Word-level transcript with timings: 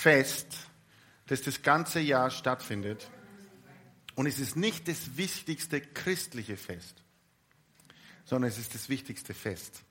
Fest, 0.00 0.56
das 1.26 1.42
das 1.42 1.60
ganze 1.60 2.00
Jahr 2.00 2.30
stattfindet. 2.30 3.10
Und 4.14 4.26
es 4.26 4.38
ist 4.38 4.56
nicht 4.56 4.88
das 4.88 5.18
wichtigste 5.18 5.82
christliche 5.82 6.56
Fest, 6.56 7.02
sondern 8.24 8.50
es 8.50 8.56
ist 8.56 8.74
das 8.74 8.88
wichtigste 8.88 9.34
Fest. 9.34 9.82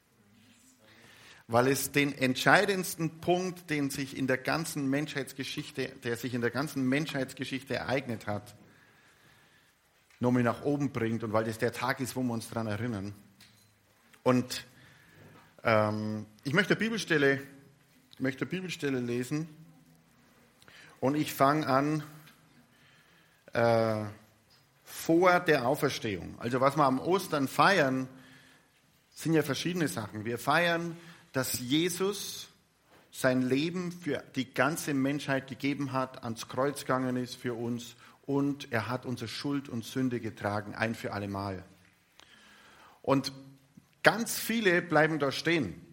Weil 1.48 1.68
es 1.68 1.92
den 1.92 2.12
entscheidendsten 2.18 3.22
Punkt, 3.22 3.70
den 3.70 3.92
sich 3.92 4.18
in 4.18 4.26
der 4.26 4.40
ganzen 4.40 4.90
Menschheitsgeschichte, 4.90 5.90
der 6.04 6.18
sich 6.18 6.34
in 6.34 6.42
der 6.42 6.52
ganzen 6.52 6.90
Menschheitsgeschichte 6.90 7.76
ereignet 7.76 8.26
hat, 8.26 8.56
nochmal 10.20 10.42
nach 10.42 10.64
oben 10.64 10.92
bringt 10.92 11.24
und 11.24 11.34
weil 11.34 11.46
das 11.46 11.60
der 11.60 11.72
Tag 11.72 12.00
ist, 12.00 12.16
wo 12.16 12.24
wir 12.24 12.34
uns 12.34 12.50
daran 12.50 12.66
erinnern. 12.66 13.14
Und 14.24 14.66
ähm, 15.64 16.26
ich 16.44 16.54
möchte 16.54 16.74
eine 16.74 16.80
Bibelstelle, 16.80 17.44
möchte 18.18 18.42
eine 18.42 18.50
Bibelstelle 18.50 19.00
lesen 19.00 19.59
und 21.00 21.16
ich 21.16 21.34
fange 21.34 21.68
an 21.68 22.04
äh, 23.54 24.06
vor 24.84 25.40
der 25.40 25.68
Auferstehung. 25.68 26.36
Also 26.40 26.62
was 26.62 26.76
wir 26.76 26.84
am 26.84 27.00
Ostern 27.00 27.48
feiern, 27.48 28.08
sind 29.14 29.34
ja 29.34 29.44
verschiedene 29.44 29.88
Sachen. 29.88 30.26
Wir 30.26 30.38
feiern, 30.38 30.96
dass 31.32 31.60
Jesus 31.60 32.48
sein 33.12 33.42
Leben 33.42 33.92
für 33.92 34.24
die 34.36 34.54
ganze 34.54 34.94
Menschheit 34.94 35.48
gegeben 35.48 35.92
hat, 35.92 36.24
ans 36.24 36.48
Kreuz 36.48 36.82
gegangen 36.82 37.18
ist 37.18 37.36
für 37.36 37.54
uns 37.54 37.96
und 38.22 38.72
er 38.72 38.88
hat 38.88 39.06
unsere 39.06 39.28
Schuld 39.28 39.68
und 39.70 39.84
Sünde 39.84 40.20
getragen, 40.20 40.76
ein 40.76 40.96
für 40.96 41.14
alle 41.14 41.28
Mal. 41.28 41.64
Und 43.02 43.32
ganz 44.04 44.38
viele 44.38 44.82
bleiben 44.82 45.18
da 45.20 45.32
stehen. 45.32 45.89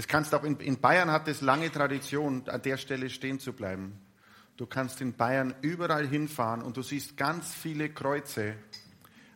Das 0.00 0.08
kannst 0.08 0.34
auch 0.34 0.44
in, 0.44 0.58
in 0.60 0.80
Bayern 0.80 1.10
hat 1.10 1.28
es 1.28 1.42
lange 1.42 1.70
Tradition, 1.70 2.48
an 2.48 2.62
der 2.62 2.78
Stelle 2.78 3.10
stehen 3.10 3.38
zu 3.38 3.52
bleiben. 3.52 4.00
Du 4.56 4.64
kannst 4.64 5.02
in 5.02 5.12
Bayern 5.12 5.54
überall 5.60 6.06
hinfahren 6.06 6.62
und 6.62 6.78
du 6.78 6.82
siehst 6.82 7.18
ganz 7.18 7.52
viele 7.52 7.90
Kreuze, 7.90 8.54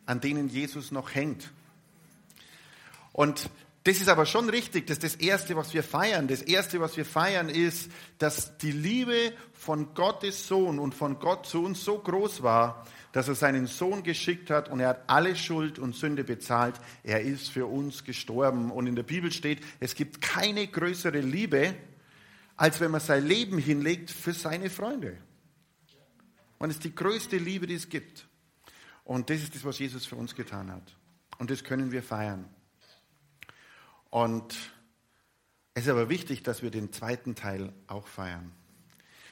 an 0.07 0.21
denen 0.21 0.49
Jesus 0.49 0.89
noch 0.89 1.13
hängt. 1.13 1.51
Und 3.13 3.47
das 3.83 3.97
ist 3.97 4.09
aber 4.09 4.25
schon 4.25 4.49
richtig, 4.49 4.87
das 4.87 4.97
ist 4.97 5.03
das 5.03 5.15
Erste, 5.17 5.55
was 5.55 5.71
wir 5.75 5.83
feiern. 5.83 6.27
Das 6.27 6.41
Erste, 6.41 6.81
was 6.81 6.97
wir 6.97 7.05
feiern, 7.05 7.49
ist, 7.49 7.91
dass 8.17 8.57
die 8.57 8.71
Liebe 8.71 9.33
von 9.53 9.93
Gottes 9.93 10.47
Sohn 10.47 10.79
und 10.79 10.95
von 10.95 11.19
Gott 11.19 11.45
zu 11.45 11.63
uns 11.63 11.85
so 11.85 11.99
groß 11.99 12.41
war, 12.41 12.87
dass 13.15 13.29
er 13.29 13.35
seinen 13.35 13.65
Sohn 13.65 14.03
geschickt 14.03 14.49
hat 14.49 14.67
und 14.67 14.81
er 14.81 14.89
hat 14.89 15.03
alle 15.07 15.37
Schuld 15.37 15.79
und 15.79 15.95
Sünde 15.95 16.25
bezahlt. 16.25 16.75
Er 17.01 17.21
ist 17.21 17.49
für 17.49 17.65
uns 17.65 18.03
gestorben. 18.03 18.71
Und 18.71 18.87
in 18.87 18.95
der 18.97 19.03
Bibel 19.03 19.31
steht, 19.31 19.61
es 19.79 19.95
gibt 19.95 20.19
keine 20.19 20.67
größere 20.67 21.21
Liebe, 21.21 21.75
als 22.57 22.81
wenn 22.81 22.91
man 22.91 22.99
sein 22.99 23.25
Leben 23.25 23.57
hinlegt 23.57 24.11
für 24.11 24.33
seine 24.33 24.69
Freunde. 24.69 25.15
Und 26.57 26.71
es 26.71 26.75
ist 26.75 26.83
die 26.83 26.93
größte 26.93 27.37
Liebe, 27.37 27.67
die 27.67 27.75
es 27.75 27.87
gibt. 27.87 28.27
Und 29.05 29.29
das 29.29 29.37
ist 29.37 29.55
das, 29.55 29.63
was 29.63 29.79
Jesus 29.79 30.05
für 30.05 30.17
uns 30.17 30.35
getan 30.35 30.69
hat. 30.69 30.97
Und 31.37 31.49
das 31.49 31.63
können 31.63 31.93
wir 31.93 32.03
feiern. 32.03 32.43
Und 34.09 34.57
es 35.73 35.83
ist 35.83 35.89
aber 35.89 36.09
wichtig, 36.09 36.43
dass 36.43 36.63
wir 36.63 36.69
den 36.69 36.91
zweiten 36.91 37.33
Teil 37.33 37.71
auch 37.87 38.07
feiern. 38.07 38.51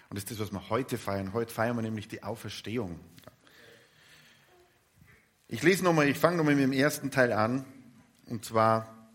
Und 0.10 0.16
das 0.16 0.24
ist 0.24 0.32
das, 0.32 0.40
was 0.40 0.54
wir 0.54 0.70
heute 0.70 0.98
feiern. 0.98 1.34
Heute 1.34 1.54
feiern 1.54 1.76
wir 1.76 1.82
nämlich 1.82 2.08
die 2.08 2.24
Auferstehung. 2.24 2.98
Ich 5.53 5.62
lese 5.62 5.84
nochmal, 5.84 6.08
ich 6.08 6.18
fange 6.18 6.38
nochmal 6.38 6.56
mit 6.56 6.64
dem 6.64 6.74
ersten 6.74 7.12
Teil 7.12 7.31
an. 7.31 7.64
Und 8.25 8.44
zwar 8.44 9.08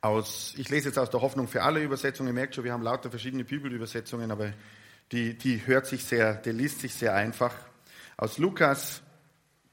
aus, 0.00 0.54
ich 0.56 0.70
lese 0.70 0.88
jetzt 0.88 0.96
aus 0.96 1.10
der 1.10 1.20
Hoffnung 1.20 1.46
für 1.46 1.62
alle 1.62 1.82
Übersetzungen. 1.82 2.28
Ihr 2.30 2.32
merkt 2.32 2.54
schon, 2.54 2.64
wir 2.64 2.72
haben 2.72 2.82
lauter 2.82 3.10
verschiedene 3.10 3.44
Bibelübersetzungen, 3.44 4.30
aber 4.30 4.54
die, 5.12 5.36
die 5.36 5.66
hört 5.66 5.84
sich 5.84 6.06
sehr, 6.06 6.32
der 6.36 6.54
liest 6.54 6.80
sich 6.80 6.94
sehr 6.94 7.14
einfach. 7.14 7.54
Aus 8.16 8.38
Lukas 8.38 9.02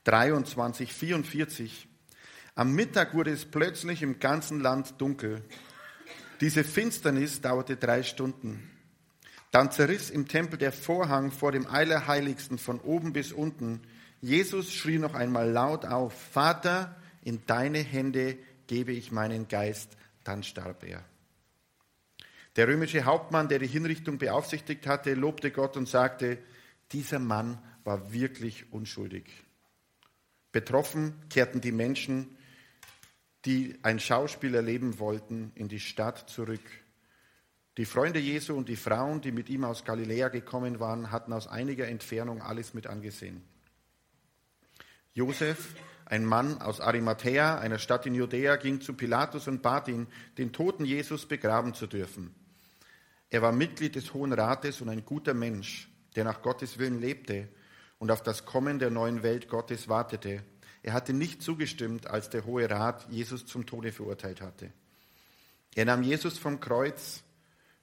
23, 0.03 0.91
44. 0.91 1.87
Am 2.55 2.73
Mittag 2.73 3.13
wurde 3.13 3.31
es 3.31 3.45
plötzlich 3.45 4.03
im 4.03 4.19
ganzen 4.19 4.59
Land 4.59 4.95
dunkel. 4.99 5.45
Diese 6.41 6.65
Finsternis 6.65 7.39
dauerte 7.39 7.77
drei 7.77 8.03
Stunden. 8.03 8.69
Dann 9.51 9.71
zerriss 9.71 10.09
im 10.09 10.27
Tempel 10.27 10.59
der 10.59 10.73
Vorhang 10.73 11.31
vor 11.31 11.53
dem 11.53 11.67
Allerheiligsten 11.67 12.57
von 12.57 12.81
oben 12.81 13.13
bis 13.13 13.31
unten. 13.31 13.79
Jesus 14.21 14.73
schrie 14.73 14.97
noch 14.97 15.13
einmal 15.13 15.49
laut 15.49 15.85
auf, 15.85 16.13
Vater, 16.13 16.95
in 17.23 17.45
deine 17.45 17.79
Hände 17.79 18.37
gebe 18.67 18.91
ich 18.91 19.11
meinen 19.11 19.47
Geist. 19.47 19.97
Dann 20.23 20.43
starb 20.43 20.83
er. 20.83 21.03
Der 22.55 22.67
römische 22.67 23.05
Hauptmann, 23.05 23.47
der 23.47 23.59
die 23.59 23.67
Hinrichtung 23.67 24.17
beaufsichtigt 24.17 24.87
hatte, 24.87 25.13
lobte 25.13 25.51
Gott 25.51 25.77
und 25.77 25.87
sagte, 25.87 26.39
dieser 26.91 27.19
Mann 27.19 27.59
war 27.83 28.11
wirklich 28.11 28.71
unschuldig. 28.73 29.25
Betroffen 30.51 31.13
kehrten 31.29 31.61
die 31.61 31.71
Menschen 31.71 32.37
die 33.47 33.79
ein 33.81 33.99
Schauspiel 33.99 34.53
erleben 34.53 34.99
wollten, 34.99 35.53
in 35.55 35.69
die 35.69 35.79
Stadt 35.79 36.29
zurück. 36.29 36.61
Die 37.77 37.85
Freunde 37.85 38.19
Jesu 38.19 38.53
und 38.53 38.67
die 38.67 38.75
Frauen, 38.75 39.21
die 39.21 39.31
mit 39.31 39.49
ihm 39.49 39.63
aus 39.63 39.85
Galiläa 39.85 40.27
gekommen 40.27 40.81
waren, 40.81 41.11
hatten 41.11 41.31
aus 41.31 41.47
einiger 41.47 41.87
Entfernung 41.87 42.41
alles 42.41 42.73
mit 42.73 42.87
angesehen. 42.87 43.41
Josef, 45.17 45.73
ein 46.05 46.25
Mann 46.25 46.61
aus 46.61 46.79
Arimathea, 46.79 47.57
einer 47.57 47.79
Stadt 47.79 48.05
in 48.05 48.13
Judäa, 48.13 48.55
ging 48.57 48.81
zu 48.81 48.93
Pilatus 48.93 49.47
und 49.47 49.63
bat 49.63 49.87
ihn, 49.87 50.05
den 50.37 50.53
toten 50.53 50.85
Jesus 50.85 51.25
begraben 51.25 51.73
zu 51.73 51.87
dürfen. 51.87 52.35
Er 53.31 53.41
war 53.41 53.51
Mitglied 53.51 53.95
des 53.95 54.13
Hohen 54.13 54.31
Rates 54.31 54.79
und 54.79 54.89
ein 54.89 55.05
guter 55.05 55.33
Mensch, 55.33 55.89
der 56.15 56.23
nach 56.23 56.43
Gottes 56.43 56.77
Willen 56.77 57.01
lebte 57.01 57.47
und 57.97 58.11
auf 58.11 58.21
das 58.21 58.45
Kommen 58.45 58.77
der 58.77 58.91
neuen 58.91 59.23
Welt 59.23 59.49
Gottes 59.49 59.89
wartete. 59.89 60.43
Er 60.83 60.93
hatte 60.93 61.13
nicht 61.13 61.41
zugestimmt, 61.41 62.05
als 62.05 62.29
der 62.29 62.45
Hohe 62.45 62.69
Rat 62.69 63.07
Jesus 63.09 63.47
zum 63.47 63.65
Tode 63.65 63.91
verurteilt 63.91 64.39
hatte. 64.39 64.71
Er 65.73 65.85
nahm 65.85 66.03
Jesus 66.03 66.37
vom 66.37 66.59
Kreuz, 66.59 67.23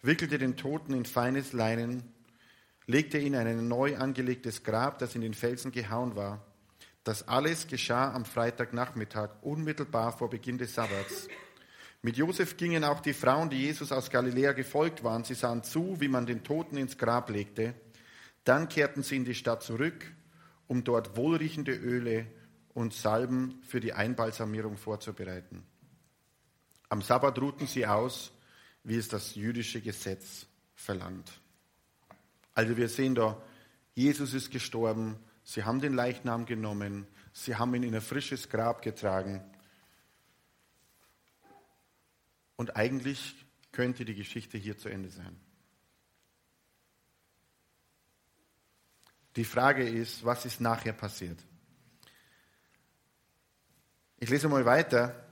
wickelte 0.03 0.39
den 0.39 0.56
Toten 0.56 0.95
in 0.95 1.05
feines 1.05 1.53
Leinen, 1.53 2.05
legte 2.87 3.19
ihn 3.19 3.34
in 3.34 3.49
ein 3.49 3.66
neu 3.66 3.97
angelegtes 3.97 4.62
Grab, 4.62 5.01
das 5.01 5.16
in 5.16 5.21
den 5.21 5.34
Felsen 5.34 5.72
gehauen 5.72 6.15
war. 6.15 6.41
Das 7.04 7.28
alles 7.28 7.66
geschah 7.66 8.12
am 8.12 8.25
Freitagnachmittag, 8.25 9.42
unmittelbar 9.42 10.16
vor 10.16 10.31
Beginn 10.31 10.56
des 10.56 10.75
Sabbats. 10.75 11.28
Mit 12.00 12.16
Josef 12.16 12.56
gingen 12.56 12.82
auch 12.82 13.00
die 13.00 13.12
Frauen, 13.12 13.50
die 13.50 13.60
Jesus 13.60 13.92
aus 13.92 14.10
Galiläa 14.10 14.53
gefolgt 14.53 15.04
waren. 15.04 15.25
Sie 15.25 15.34
sahen 15.34 15.62
zu, 15.62 16.00
wie 16.00 16.09
man 16.09 16.26
den 16.26 16.44
Toten 16.44 16.78
ins 16.78 16.97
Grab 16.97 17.28
legte. 17.28 17.75
Dann 18.44 18.69
kehrten 18.69 19.03
sie 19.03 19.16
in 19.16 19.25
die 19.25 19.34
Stadt 19.34 19.62
zurück, 19.62 20.12
um 20.66 20.82
dort 20.82 21.16
wohlriechende 21.16 21.72
Öle 21.72 22.26
und 22.72 22.94
Salben 22.94 23.62
für 23.66 23.81
die 23.81 23.92
Einbalsamierung 23.92 24.76
vorzubereiten. 24.76 25.62
Am 26.88 27.03
Sabbat 27.03 27.38
ruhten 27.38 27.66
sie 27.66 27.86
aus, 27.86 28.32
wie 28.82 28.97
es 28.97 29.09
das 29.09 29.34
jüdische 29.34 29.81
Gesetz 29.81 30.47
verlangt. 30.75 31.30
Also 32.54 32.77
wir 32.77 32.89
sehen 32.89 33.15
da, 33.15 33.42
Jesus 33.95 34.34
ist 34.34 34.51
gestorben, 34.51 35.16
sie 35.44 35.64
haben 35.64 35.80
den 35.80 35.94
Leichnam 35.94 36.46
genommen, 36.46 37.06
sie 37.32 37.54
haben 37.54 37.74
ihn 37.74 37.84
in 37.84 37.94
ein 37.94 38.00
frisches 38.00 38.48
Grab 38.48 38.82
getragen. 38.82 39.44
Und 42.56 42.76
eigentlich 42.76 43.34
könnte 43.72 44.04
die 44.04 44.14
Geschichte 44.14 44.58
hier 44.58 44.76
zu 44.76 44.88
Ende 44.88 45.10
sein. 45.10 45.38
Die 49.36 49.44
Frage 49.44 49.88
ist, 49.88 50.24
was 50.24 50.44
ist 50.44 50.60
nachher 50.60 50.92
passiert? 50.92 51.38
Ich 54.18 54.30
lese 54.30 54.48
mal 54.48 54.64
weiter 54.64 55.26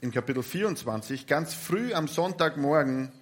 in 0.00 0.10
Kapitel 0.10 0.42
24. 0.42 1.26
Ganz 1.26 1.54
früh 1.54 1.94
am 1.94 2.08
Sonntagmorgen 2.08 3.12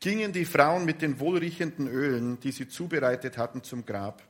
gingen 0.00 0.32
die 0.32 0.44
Frauen 0.44 0.84
mit 0.84 1.00
den 1.00 1.18
wohlriechenden 1.18 1.88
Ölen, 1.88 2.38
die 2.40 2.52
sie 2.52 2.68
zubereitet 2.68 3.38
hatten, 3.38 3.62
zum 3.62 3.86
Grab. 3.86 4.22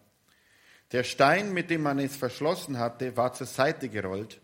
Der 0.95 1.03
Stein, 1.03 1.53
mit 1.53 1.71
dem 1.71 1.83
man 1.83 1.99
es 1.99 2.15
verschlossen 2.15 2.79
hatte, 2.79 3.17
war 3.17 3.33
zur 3.33 3.49
Seite 3.49 3.89
gerollt. 3.89 4.41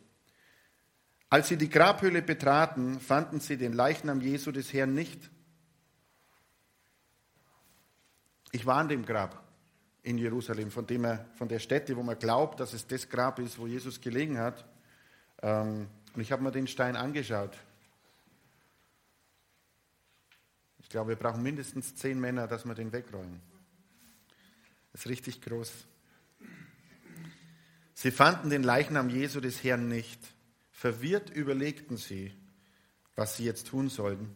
Als 1.29 1.47
sie 1.47 1.57
die 1.57 1.71
Grabhöhle 1.71 2.23
betraten, 2.23 2.99
fanden 2.99 3.39
sie 3.39 3.57
den 3.57 3.73
Leichnam 3.73 4.21
Jesu 4.21 4.51
des 4.51 4.73
Herrn 4.73 4.93
nicht. 4.93 5.31
Ich 8.51 8.67
war 8.67 8.79
an 8.79 8.89
dem 8.89 9.07
Grab 9.07 9.41
in 10.03 10.19
Jerusalem, 10.19 10.73
von, 10.73 10.89
dem 10.89 11.05
er, 11.05 11.25
von 11.37 11.47
der 11.47 11.61
Stätte, 11.61 11.97
wo 11.97 12.03
man 12.03 12.19
glaubt, 12.19 12.59
dass 12.59 12.73
es 12.73 12.85
das 12.85 13.09
Grab 13.09 13.39
ist, 13.39 13.57
wo 13.57 13.69
Jesus 13.69 14.01
gelegen 14.01 14.37
hat. 14.37 14.67
Ähm, 15.43 15.87
und 16.17 16.21
ich 16.21 16.33
habe 16.33 16.43
mir 16.43 16.51
den 16.51 16.67
Stein 16.67 16.97
angeschaut. 16.97 17.57
Ich 20.81 20.89
glaube, 20.89 21.11
wir 21.11 21.17
brauchen 21.17 21.45
mindestens 21.45 21.95
zehn 21.95 22.19
Männer, 22.19 22.49
dass 22.49 22.65
wir 22.65 22.75
den 22.75 22.91
wegrollen. 22.91 23.41
Das 24.91 25.03
ist 25.03 25.07
richtig 25.07 25.41
groß. 25.43 25.87
Sie 28.03 28.11
fanden 28.11 28.49
den 28.49 28.63
Leichnam 28.63 29.11
Jesu 29.11 29.41
des 29.41 29.63
Herrn 29.63 29.87
nicht. 29.87 30.19
Verwirrt 30.71 31.29
überlegten 31.29 31.99
sie, 31.99 32.33
was 33.15 33.37
sie 33.37 33.45
jetzt 33.45 33.67
tun 33.67 33.91
sollten. 33.91 34.35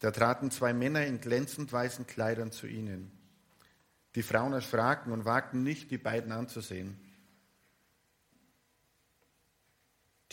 Da 0.00 0.10
traten 0.10 0.50
zwei 0.50 0.72
Männer 0.72 1.06
in 1.06 1.20
glänzend 1.20 1.72
weißen 1.72 2.08
Kleidern 2.08 2.50
zu 2.50 2.66
ihnen. 2.66 3.12
Die 4.16 4.24
Frauen 4.24 4.52
erschraken 4.52 5.12
und 5.12 5.24
wagten 5.24 5.62
nicht, 5.62 5.92
die 5.92 5.96
beiden 5.96 6.32
anzusehen. 6.32 6.98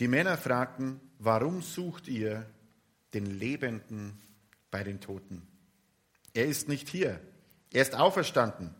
Die 0.00 0.08
Männer 0.08 0.36
fragten, 0.36 1.00
warum 1.20 1.62
sucht 1.62 2.08
ihr 2.08 2.50
den 3.14 3.26
Lebenden 3.26 4.20
bei 4.72 4.82
den 4.82 5.00
Toten? 5.00 5.46
Er 6.34 6.46
ist 6.46 6.68
nicht 6.68 6.88
hier, 6.88 7.20
er 7.72 7.82
ist 7.82 7.94
auferstanden. 7.94 8.74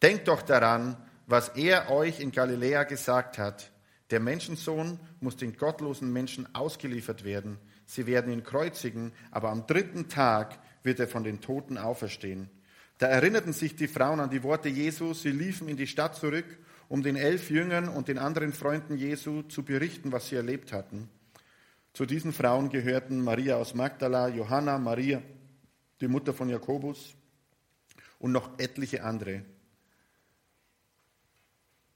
Denkt 0.00 0.26
doch 0.26 0.40
daran, 0.40 0.96
was 1.30 1.50
er 1.50 1.90
euch 1.90 2.18
in 2.18 2.32
Galiläa 2.32 2.82
gesagt 2.82 3.38
hat. 3.38 3.70
Der 4.10 4.18
Menschensohn 4.18 4.98
muss 5.20 5.36
den 5.36 5.56
gottlosen 5.56 6.12
Menschen 6.12 6.52
ausgeliefert 6.54 7.22
werden. 7.22 7.58
Sie 7.86 8.06
werden 8.06 8.32
ihn 8.32 8.42
kreuzigen, 8.42 9.12
aber 9.30 9.50
am 9.50 9.66
dritten 9.66 10.08
Tag 10.08 10.58
wird 10.82 10.98
er 10.98 11.06
von 11.06 11.22
den 11.22 11.40
Toten 11.40 11.78
auferstehen. 11.78 12.50
Da 12.98 13.06
erinnerten 13.06 13.52
sich 13.52 13.76
die 13.76 13.86
Frauen 13.86 14.18
an 14.18 14.30
die 14.30 14.42
Worte 14.42 14.68
Jesu. 14.68 15.14
Sie 15.14 15.30
liefen 15.30 15.68
in 15.68 15.76
die 15.76 15.86
Stadt 15.86 16.16
zurück, 16.16 16.58
um 16.88 17.02
den 17.02 17.14
elf 17.14 17.48
Jüngern 17.48 17.88
und 17.88 18.08
den 18.08 18.18
anderen 18.18 18.52
Freunden 18.52 18.96
Jesu 18.96 19.42
zu 19.42 19.64
berichten, 19.64 20.10
was 20.10 20.28
sie 20.28 20.36
erlebt 20.36 20.72
hatten. 20.72 21.08
Zu 21.92 22.06
diesen 22.06 22.32
Frauen 22.32 22.70
gehörten 22.70 23.22
Maria 23.22 23.56
aus 23.56 23.74
Magdala, 23.74 24.28
Johanna, 24.28 24.78
Maria, 24.78 25.22
die 26.00 26.08
Mutter 26.08 26.34
von 26.34 26.48
Jakobus 26.48 27.14
und 28.18 28.32
noch 28.32 28.58
etliche 28.58 29.04
andere. 29.04 29.44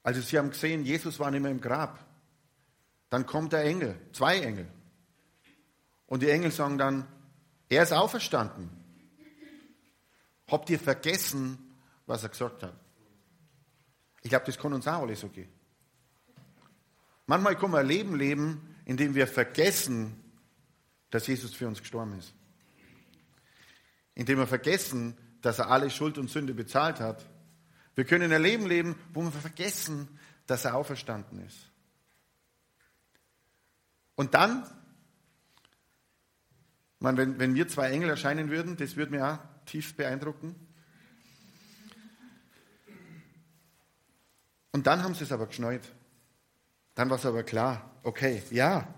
Also 0.04 0.20
sie 0.20 0.38
haben 0.38 0.50
gesehen, 0.50 0.84
Jesus 0.84 1.18
war 1.18 1.32
nicht 1.32 1.40
mehr 1.40 1.50
im 1.50 1.60
Grab. 1.60 1.98
Dann 3.08 3.26
kommt 3.26 3.52
der 3.52 3.64
Engel, 3.64 3.98
zwei 4.12 4.38
Engel. 4.38 4.68
Und 6.06 6.22
die 6.22 6.30
Engel 6.30 6.52
sagen 6.52 6.78
dann, 6.78 7.08
er 7.68 7.82
ist 7.82 7.92
auferstanden. 7.92 8.70
Habt 10.46 10.68
ihr 10.68 10.78
vergessen, 10.78 11.58
was 12.06 12.22
er 12.22 12.28
gesagt 12.28 12.62
hat? 12.62 12.74
Ich 14.20 14.28
glaube, 14.28 14.44
das 14.44 14.58
kann 14.58 14.72
uns 14.74 14.86
auch 14.86 15.02
alle 15.02 15.16
so 15.16 15.28
gehen. 15.28 15.48
Manchmal 17.26 17.56
können 17.56 17.72
wir 17.72 17.78
ein 17.78 17.86
Leben 17.86 18.16
leben, 18.16 18.76
in 18.84 18.98
dem 18.98 19.14
wir 19.14 19.26
vergessen, 19.26 20.22
dass 21.08 21.26
Jesus 21.26 21.54
für 21.54 21.66
uns 21.66 21.80
gestorben 21.80 22.18
ist. 22.18 22.34
Indem 24.14 24.38
wir 24.38 24.46
vergessen, 24.46 25.16
dass 25.40 25.58
er 25.58 25.70
alle 25.70 25.88
Schuld 25.88 26.18
und 26.18 26.28
Sünde 26.28 26.52
bezahlt 26.52 27.00
hat. 27.00 27.24
Wir 27.94 28.04
können 28.04 28.32
ein 28.32 28.42
Leben 28.42 28.66
leben, 28.66 28.96
wo 29.12 29.22
wir 29.22 29.30
vergessen, 29.30 30.08
dass 30.46 30.64
er 30.64 30.74
auferstanden 30.74 31.44
ist. 31.46 31.70
Und 34.16 34.34
dann, 34.34 34.64
man, 36.98 37.16
wenn, 37.16 37.38
wenn 37.38 37.52
mir 37.52 37.68
zwei 37.68 37.90
Engel 37.90 38.10
erscheinen 38.10 38.50
würden, 38.50 38.76
das 38.76 38.96
würde 38.96 39.12
mir 39.12 39.26
auch 39.26 39.38
tief 39.66 39.96
beeindrucken. 39.96 40.54
Und 44.72 44.86
dann 44.86 45.02
haben 45.02 45.14
sie 45.14 45.24
es 45.24 45.32
aber 45.32 45.46
geschneut. 45.46 45.82
Dann 46.94 47.10
war 47.10 47.16
es 47.16 47.26
aber 47.26 47.42
klar, 47.42 47.90
okay, 48.02 48.42
ja, 48.50 48.92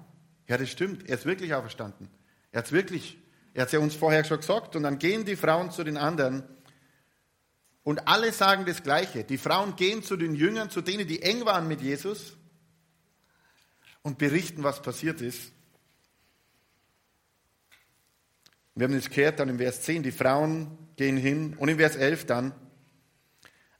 ja, 0.49 0.59
das 0.59 0.71
stimmt, 0.71 1.09
er 1.09 1.17
ist 1.17 1.27
wirklich 1.27 1.55
auferstanden. 1.55 2.09
Er 2.53 2.59
hat 2.59 2.67
es 2.67 2.73
wirklich, 2.73 3.19
er 3.53 3.63
hat 3.63 3.69
es 3.69 3.73
ja 3.73 3.79
uns 3.81 3.95
vorher 3.95 4.25
schon 4.25 4.39
gesagt. 4.39 4.77
Und 4.77 4.85
dann 4.85 4.99
gehen 4.99 5.25
die 5.25 5.37
Frauen 5.37 5.71
zu 5.71 5.83
den 5.83 5.97
anderen 5.97 6.45
und 7.87 8.09
alle 8.09 8.33
sagen 8.33 8.67
das 8.67 8.83
Gleiche. 8.83 9.23
Die 9.23 9.39
Frauen 9.39 9.77
gehen 9.77 10.03
zu 10.03 10.17
den 10.17 10.35
Jüngern, 10.35 10.71
zu 10.71 10.81
denen, 10.81 11.07
die 11.07 11.23
eng 11.23 11.45
waren 11.45 11.69
mit 11.69 11.81
Jesus 11.81 12.37
und 14.03 14.19
berichten, 14.19 14.65
was 14.65 14.83
passiert 14.83 15.21
ist. 15.21 15.53
Wir 18.75 18.89
haben 18.89 18.95
es 18.95 19.09
gehört 19.09 19.39
dann 19.39 19.51
im 19.51 19.59
Vers 19.59 19.83
10, 19.83 20.03
die 20.03 20.11
Frauen 20.11 20.77
gehen 20.97 21.17
hin 21.17 21.55
und 21.59 21.69
im 21.69 21.79
Vers 21.79 21.95
11 21.95 22.27
dann, 22.27 22.53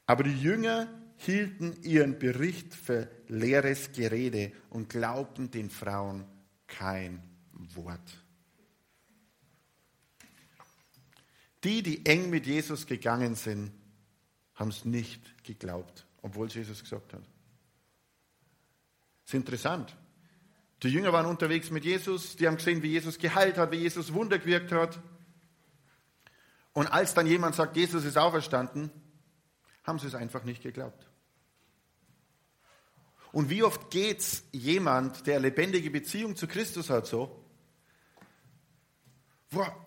aber 0.05 0.23
die 0.23 0.41
Jünger 0.41 0.87
hielten 1.17 1.75
ihren 1.83 2.17
Bericht 2.17 2.73
für 2.73 3.11
leeres 3.27 3.91
Gerede 3.91 4.53
und 4.69 4.87
glaubten 4.87 5.51
den 5.51 5.69
Frauen 5.69 6.23
kein 6.65 7.21
Wort. 7.51 8.23
Die, 11.65 11.83
die 11.83 12.05
eng 12.05 12.29
mit 12.29 12.45
Jesus 12.45 12.87
gegangen 12.87 13.35
sind, 13.35 13.73
haben 14.57 14.69
es 14.69 14.83
nicht 14.83 15.43
geglaubt, 15.45 16.05
obwohl 16.21 16.49
Jesus 16.49 16.81
gesagt 16.81 17.13
hat. 17.13 17.21
Das 17.21 17.29
ist 19.27 19.33
interessant. 19.35 19.95
Die 20.83 20.89
Jünger 20.89 21.13
waren 21.13 21.25
unterwegs 21.25 21.71
mit 21.71 21.85
Jesus, 21.85 22.35
die 22.35 22.47
haben 22.47 22.57
gesehen, 22.57 22.83
wie 22.83 22.91
Jesus 22.91 23.17
geheilt 23.17 23.57
hat, 23.57 23.71
wie 23.71 23.77
Jesus 23.77 24.13
Wunder 24.13 24.37
gewirkt 24.37 24.71
hat. 24.71 24.99
Und 26.73 26.87
als 26.87 27.13
dann 27.13 27.25
jemand 27.25 27.55
sagt, 27.55 27.75
Jesus 27.77 28.03
ist 28.03 28.17
auferstanden, 28.17 28.91
haben 29.83 29.97
sie 29.99 30.07
es 30.07 30.15
einfach 30.15 30.43
nicht 30.43 30.61
geglaubt. 30.61 31.07
Und 33.31 33.49
wie 33.49 33.63
oft 33.63 33.89
geht 33.89 34.19
es 34.19 34.43
jemand, 34.51 35.25
der 35.27 35.37
eine 35.37 35.47
lebendige 35.49 35.89
Beziehung 35.89 36.35
zu 36.35 36.47
Christus 36.47 36.89
hat, 36.89 37.07
so? 37.07 37.43
Boah, 39.49 39.86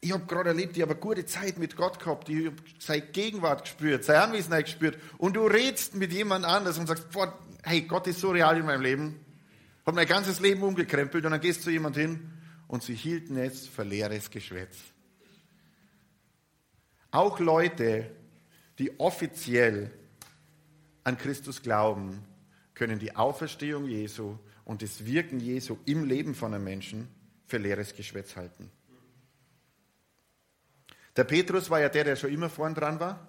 ich 0.00 0.12
habe 0.12 0.26
gerade 0.26 0.50
erlebt, 0.50 0.76
ich 0.76 0.82
habe 0.82 0.92
eine 0.92 1.00
gute 1.00 1.26
Zeit 1.26 1.58
mit 1.58 1.76
Gott 1.76 1.98
gehabt, 1.98 2.28
ich 2.28 2.46
habe 2.46 2.56
seine 2.78 3.02
Gegenwart 3.02 3.62
gespürt, 3.62 4.04
seine 4.04 4.22
Anwesenheit 4.22 4.66
gespürt. 4.66 4.98
Und 5.18 5.34
du 5.34 5.46
redest 5.46 5.94
mit 5.94 6.12
jemand 6.12 6.44
anders 6.44 6.78
und 6.78 6.86
sagst, 6.86 7.10
boah, 7.10 7.36
hey, 7.62 7.82
Gott 7.82 8.06
ist 8.06 8.20
so 8.20 8.30
real 8.30 8.56
in 8.56 8.66
meinem 8.66 8.82
Leben 8.82 9.26
hat 9.86 9.94
mein 9.94 10.08
ganzes 10.08 10.40
Leben 10.40 10.62
umgekrempelt 10.62 11.24
und 11.24 11.30
dann 11.30 11.40
gehst 11.40 11.60
du 11.60 11.64
zu 11.64 11.70
jemand 11.70 11.96
hin 11.96 12.32
und 12.66 12.82
sie 12.82 12.94
hielten 12.94 13.36
es 13.36 13.68
für 13.68 13.84
leeres 13.84 14.30
Geschwätz. 14.30 14.76
Auch 17.12 17.38
Leute, 17.38 18.10
die 18.80 18.98
offiziell 18.98 19.92
an 21.04 21.16
Christus 21.16 21.62
glauben, 21.62 22.24
können 22.74 22.98
die 22.98 23.14
Auferstehung 23.14 23.86
Jesu 23.86 24.36
und 24.64 24.82
das 24.82 25.06
Wirken 25.06 25.38
Jesu 25.38 25.78
im 25.86 26.04
Leben 26.04 26.34
von 26.34 26.52
einem 26.52 26.64
Menschen 26.64 27.08
für 27.46 27.58
leeres 27.58 27.94
Geschwätz 27.94 28.34
halten. 28.34 28.70
Der 31.16 31.24
Petrus 31.24 31.70
war 31.70 31.80
ja 31.80 31.88
der, 31.88 32.04
der 32.04 32.16
schon 32.16 32.32
immer 32.32 32.50
vorn 32.50 32.74
dran 32.74 33.00
war. 33.00 33.26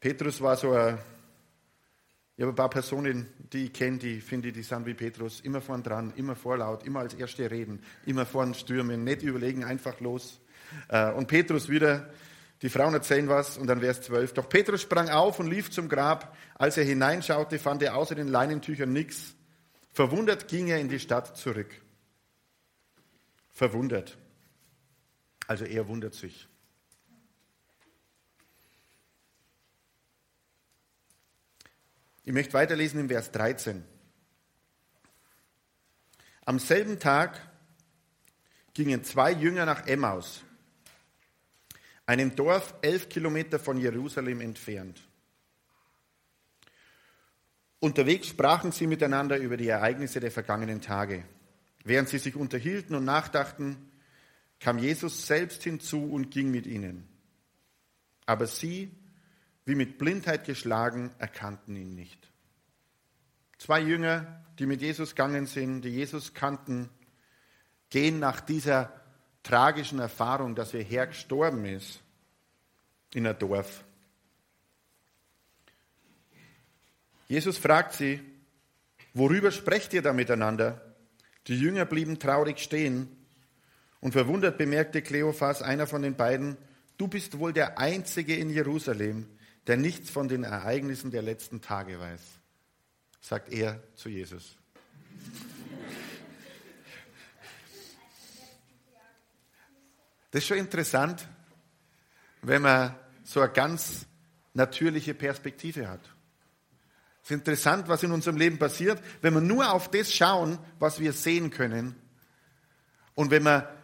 Petrus 0.00 0.40
war 0.40 0.56
so 0.56 0.72
ein 0.72 0.98
ich 2.36 2.42
habe 2.42 2.52
ein 2.52 2.56
paar 2.56 2.70
Personen, 2.70 3.28
die 3.52 3.66
ich 3.66 3.72
kenne, 3.72 3.98
die 3.98 4.20
finde, 4.20 4.50
die 4.50 4.62
sind 4.62 4.86
wie 4.86 4.94
Petrus, 4.94 5.40
immer 5.40 5.60
vorn 5.60 5.84
dran, 5.84 6.12
immer 6.16 6.34
vorlaut, 6.34 6.84
immer 6.84 6.98
als 7.00 7.14
Erste 7.14 7.48
reden, 7.48 7.80
immer 8.06 8.26
vorn 8.26 8.54
stürmen, 8.54 9.04
nicht 9.04 9.22
überlegen, 9.22 9.62
einfach 9.62 10.00
los. 10.00 10.40
Äh, 10.88 11.12
und 11.12 11.28
Petrus 11.28 11.68
wieder, 11.68 12.10
die 12.60 12.68
Frauen 12.68 12.92
erzählen 12.92 13.28
was 13.28 13.56
und 13.56 13.68
dann 13.68 13.78
Vers 13.78 14.02
12. 14.02 14.32
Doch 14.34 14.48
Petrus 14.48 14.82
sprang 14.82 15.10
auf 15.10 15.38
und 15.38 15.46
lief 15.46 15.70
zum 15.70 15.88
Grab. 15.88 16.36
Als 16.56 16.76
er 16.76 16.82
hineinschaute, 16.82 17.60
fand 17.60 17.82
er 17.84 17.96
außer 17.96 18.16
den 18.16 18.26
Leinentüchern 18.26 18.92
nichts. 18.92 19.36
Verwundert 19.92 20.48
ging 20.48 20.66
er 20.66 20.80
in 20.80 20.88
die 20.88 20.98
Stadt 20.98 21.36
zurück. 21.36 21.70
Verwundert. 23.52 24.18
Also 25.46 25.64
er 25.64 25.86
wundert 25.88 26.14
sich. 26.14 26.48
Ich 32.24 32.32
möchte 32.32 32.54
weiterlesen 32.54 33.00
im 33.00 33.08
Vers 33.08 33.30
13. 33.32 33.84
Am 36.46 36.58
selben 36.58 36.98
Tag 36.98 37.40
gingen 38.72 39.04
zwei 39.04 39.32
Jünger 39.32 39.66
nach 39.66 39.86
Emmaus, 39.86 40.42
einem 42.06 42.34
Dorf 42.34 42.74
elf 42.82 43.08
Kilometer 43.08 43.58
von 43.58 43.78
Jerusalem 43.78 44.40
entfernt. 44.40 45.02
Unterwegs 47.78 48.28
sprachen 48.28 48.72
sie 48.72 48.86
miteinander 48.86 49.36
über 49.36 49.58
die 49.58 49.68
Ereignisse 49.68 50.18
der 50.18 50.30
vergangenen 50.30 50.80
Tage. 50.80 51.24
Während 51.84 52.08
sie 52.08 52.18
sich 52.18 52.34
unterhielten 52.34 52.94
und 52.94 53.04
nachdachten, 53.04 53.90
kam 54.60 54.78
Jesus 54.78 55.26
selbst 55.26 55.62
hinzu 55.62 56.04
und 56.04 56.30
ging 56.30 56.50
mit 56.50 56.66
ihnen. 56.66 57.08
Aber 58.26 58.46
sie 58.46 58.90
wie 59.66 59.74
mit 59.74 59.98
Blindheit 59.98 60.44
geschlagen, 60.44 61.10
erkannten 61.18 61.76
ihn 61.76 61.94
nicht. 61.94 62.30
Zwei 63.58 63.80
Jünger, 63.80 64.44
die 64.58 64.66
mit 64.66 64.82
Jesus 64.82 65.10
gegangen 65.10 65.46
sind, 65.46 65.82
die 65.82 65.90
Jesus 65.90 66.34
kannten, 66.34 66.90
gehen 67.88 68.18
nach 68.18 68.40
dieser 68.40 68.92
tragischen 69.42 70.00
Erfahrung, 70.00 70.54
dass 70.54 70.74
ihr 70.74 70.82
Herr 70.82 71.06
gestorben 71.06 71.64
ist, 71.64 72.02
in 73.14 73.26
ein 73.26 73.38
Dorf. 73.38 73.84
Jesus 77.28 77.56
fragt 77.56 77.94
sie, 77.94 78.20
worüber 79.14 79.50
sprecht 79.50 79.94
ihr 79.94 80.02
da 80.02 80.12
miteinander? 80.12 80.94
Die 81.46 81.58
Jünger 81.58 81.84
blieben 81.84 82.18
traurig 82.18 82.58
stehen 82.58 83.08
und 84.04 84.12
verwundert 84.12 84.58
bemerkte 84.58 85.00
Kleophas, 85.00 85.62
einer 85.62 85.86
von 85.86 86.02
den 86.02 86.14
beiden, 86.14 86.58
du 86.98 87.08
bist 87.08 87.38
wohl 87.38 87.54
der 87.54 87.78
Einzige 87.78 88.36
in 88.36 88.50
Jerusalem, 88.50 89.26
der 89.66 89.78
nichts 89.78 90.10
von 90.10 90.28
den 90.28 90.44
Ereignissen 90.44 91.10
der 91.10 91.22
letzten 91.22 91.62
Tage 91.62 91.98
weiß, 91.98 92.20
sagt 93.22 93.50
er 93.50 93.82
zu 93.94 94.10
Jesus. 94.10 94.58
Das 100.32 100.42
ist 100.42 100.48
schon 100.48 100.58
interessant, 100.58 101.26
wenn 102.42 102.60
man 102.60 102.94
so 103.22 103.40
eine 103.40 103.52
ganz 103.54 104.04
natürliche 104.52 105.14
Perspektive 105.14 105.88
hat. 105.88 106.02
Es 107.22 107.30
ist 107.30 107.36
interessant, 107.38 107.88
was 107.88 108.02
in 108.02 108.12
unserem 108.12 108.36
Leben 108.36 108.58
passiert, 108.58 109.02
wenn 109.22 109.32
wir 109.32 109.40
nur 109.40 109.72
auf 109.72 109.90
das 109.90 110.12
schauen, 110.12 110.58
was 110.78 111.00
wir 111.00 111.14
sehen 111.14 111.48
können. 111.48 111.94
Und 113.14 113.30
wenn 113.30 113.44
wir 113.44 113.74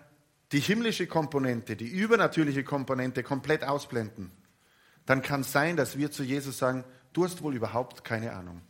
die 0.53 0.61
himmlische 0.61 1.07
Komponente, 1.07 1.77
die 1.77 1.89
übernatürliche 1.89 2.65
Komponente 2.65 3.23
komplett 3.23 3.65
ausblenden, 3.65 4.31
dann 5.07 5.23
kann 5.23 5.43
es 5.43 5.53
sein, 5.53 5.77
dass 5.77 5.97
wir 5.97 6.11
zu 6.11 6.23
Jesus 6.23 6.59
sagen, 6.59 6.85
du 7.13 7.25
hast 7.25 7.43
wohl 7.43 7.55
überhaupt 7.55 8.05
keine 8.05 8.33
Ahnung. 8.33 8.63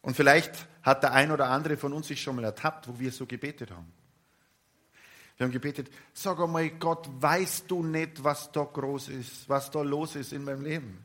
Und 0.00 0.16
vielleicht 0.16 0.66
hat 0.82 1.02
der 1.02 1.12
ein 1.12 1.30
oder 1.30 1.50
andere 1.50 1.76
von 1.76 1.92
uns 1.92 2.06
sich 2.08 2.22
schon 2.22 2.36
mal 2.36 2.44
ertappt, 2.44 2.88
wo 2.88 2.98
wir 2.98 3.12
so 3.12 3.26
gebetet 3.26 3.70
haben. 3.70 3.92
Wir 5.36 5.44
haben 5.44 5.52
gebetet, 5.52 5.90
sag 6.14 6.40
einmal 6.40 6.68
Gott, 6.70 7.08
weißt 7.20 7.70
du 7.70 7.84
nicht, 7.84 8.24
was 8.24 8.50
da 8.50 8.64
groß 8.64 9.08
ist, 9.08 9.48
was 9.48 9.70
da 9.70 9.82
los 9.82 10.16
ist 10.16 10.32
in 10.32 10.44
meinem 10.44 10.62
Leben? 10.62 11.04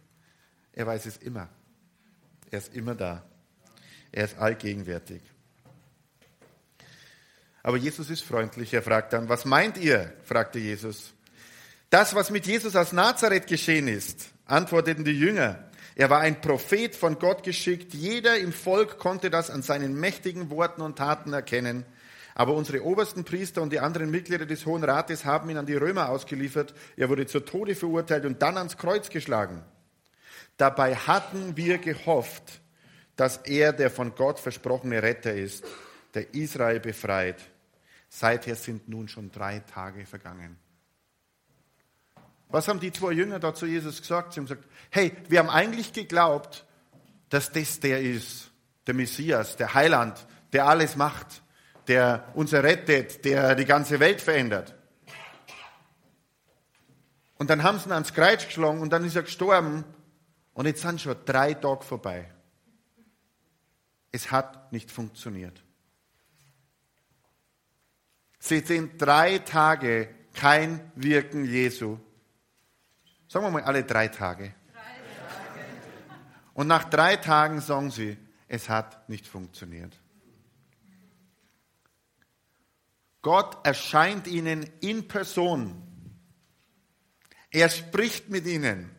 Er 0.72 0.88
weiß 0.88 1.06
es 1.06 1.18
immer. 1.18 1.50
Er 2.50 2.60
ist 2.60 2.74
immer 2.74 2.96
da. 2.96 3.24
Er 4.12 4.26
ist 4.26 4.38
allgegenwärtig. 4.38 5.22
Aber 7.64 7.78
Jesus 7.78 8.10
ist 8.10 8.24
freundlich. 8.24 8.74
Er 8.74 8.84
fragt 8.84 9.14
dann, 9.14 9.30
was 9.30 9.46
meint 9.46 9.78
ihr? 9.78 10.14
fragte 10.24 10.60
Jesus. 10.60 11.14
Das, 11.90 12.14
was 12.14 12.30
mit 12.30 12.46
Jesus 12.46 12.76
aus 12.76 12.92
Nazareth 12.92 13.48
geschehen 13.48 13.88
ist, 13.88 14.32
antworteten 14.46 15.06
die 15.06 15.18
Jünger. 15.18 15.64
Er 15.96 16.10
war 16.10 16.20
ein 16.20 16.42
Prophet 16.42 16.96
von 16.96 17.20
Gott 17.20 17.44
geschickt. 17.44 17.94
Jeder 17.94 18.38
im 18.38 18.52
Volk 18.52 18.98
konnte 18.98 19.30
das 19.30 19.50
an 19.50 19.62
seinen 19.62 19.94
mächtigen 19.94 20.50
Worten 20.50 20.82
und 20.82 20.98
Taten 20.98 21.34
erkennen. 21.34 21.86
Aber 22.36 22.56
unsere 22.56 22.84
obersten 22.84 23.24
Priester 23.24 23.62
und 23.62 23.72
die 23.72 23.80
anderen 23.80 24.10
Mitglieder 24.10 24.48
des 24.48 24.66
Hohen 24.66 24.84
Rates 24.84 25.24
haben 25.24 25.50
ihn 25.52 25.58
an 25.58 25.68
die 25.68 25.76
Römer 25.76 26.10
ausgeliefert. 26.10 26.74
Er 26.98 27.10
wurde 27.10 27.28
zu 27.28 27.42
Tode 27.42 27.76
verurteilt 27.76 28.26
und 28.26 28.42
dann 28.42 28.58
ans 28.58 28.78
Kreuz 28.78 29.10
geschlagen. 29.10 29.64
Dabei 30.58 30.96
hatten 30.96 31.56
wir 31.56 31.78
gehofft, 31.78 32.60
dass 33.16 33.38
er 33.38 33.72
der 33.72 33.92
von 33.92 34.16
Gott 34.16 34.40
versprochene 34.40 35.04
Retter 35.04 35.34
ist, 35.34 35.64
der 36.16 36.34
Israel 36.34 36.80
befreit. 36.80 37.38
Seither 38.16 38.56
sind 38.56 38.88
nun 38.88 39.08
schon 39.08 39.32
drei 39.32 39.58
Tage 39.62 40.06
vergangen. 40.06 40.60
Was 42.50 42.68
haben 42.68 42.80
die 42.80 42.92
zwei 42.92 43.12
Jünger 43.12 43.40
da 43.40 43.56
zu 43.56 43.66
Jesus 43.66 44.00
gesagt? 44.02 44.34
Sie 44.34 44.40
haben 44.40 44.46
gesagt, 44.46 44.68
hey, 44.92 45.14
wir 45.30 45.40
haben 45.40 45.50
eigentlich 45.50 45.94
geglaubt, 45.94 46.64
dass 47.30 47.52
das 47.52 47.80
der 47.80 48.04
ist, 48.04 48.52
der 48.86 48.94
Messias, 48.94 49.56
der 49.56 49.74
Heiland, 49.74 50.28
der 50.52 50.68
alles 50.68 50.96
macht, 50.96 51.42
der 51.88 52.32
uns 52.36 52.54
errettet, 52.54 53.26
der 53.26 53.56
die 53.56 53.66
ganze 53.66 54.00
Welt 54.00 54.22
verändert. 54.22 54.76
Und 57.40 57.50
dann 57.50 57.64
haben 57.64 57.80
sie 57.80 57.90
ihn 57.90 57.94
ans 57.94 58.14
Kreuz 58.14 58.46
geschlagen 58.46 58.80
und 58.80 58.94
dann 58.94 59.04
ist 59.06 59.16
er 59.16 59.24
gestorben 59.24 59.86
und 60.54 60.68
jetzt 60.68 60.84
sind 60.84 61.02
schon 61.02 61.16
drei 61.26 61.56
Tage 61.56 61.84
vorbei. 61.84 62.32
Es 64.12 64.30
hat 64.30 64.72
nicht 64.72 64.92
funktioniert. 64.92 65.64
Sie 68.46 68.60
sehen 68.60 68.98
drei 68.98 69.38
Tage 69.38 70.10
kein 70.34 70.92
Wirken 70.96 71.46
Jesu. 71.46 71.98
Sagen 73.30 73.46
wir 73.46 73.52
mal 73.52 73.64
alle 73.64 73.86
drei 73.86 74.10
Tage. 74.10 74.54
Und 76.54 76.68
nach 76.68 76.84
drei 76.90 77.16
Tagen 77.16 77.62
sagen 77.62 77.90
sie, 77.90 78.18
es 78.50 78.68
hat 78.68 79.08
nicht 79.08 79.28
funktioniert. 79.28 79.98
Gott 83.22 83.66
erscheint 83.66 84.28
ihnen 84.28 84.70
in 84.82 85.08
Person. 85.08 85.82
Er 87.50 87.70
spricht 87.70 88.28
mit 88.28 88.46
ihnen. 88.46 88.94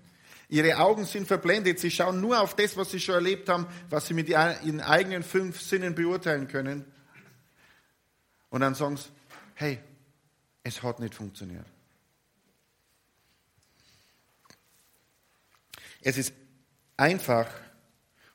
Ihre 0.48 0.78
Augen 0.78 1.04
sind 1.04 1.28
verblendet. 1.28 1.80
Sie 1.80 1.90
schauen 1.90 2.22
nur 2.22 2.40
auf 2.40 2.56
das, 2.56 2.78
was 2.78 2.92
sie 2.92 3.00
schon 3.00 3.16
erlebt 3.16 3.50
haben, 3.50 3.66
was 3.90 4.06
sie 4.06 4.14
mit 4.14 4.30
ihren 4.30 4.80
eigenen 4.80 5.22
fünf 5.22 5.60
Sinnen 5.60 5.94
beurteilen 5.94 6.48
können. 6.48 6.86
Und 8.48 8.62
dann 8.62 8.74
sagen 8.74 8.96
sie, 8.96 9.10
hey, 9.54 9.80
es 10.62 10.82
hat 10.82 11.00
nicht 11.00 11.14
funktioniert. 11.14 11.66
Es 16.02 16.18
ist 16.18 16.34
einfach, 16.96 17.48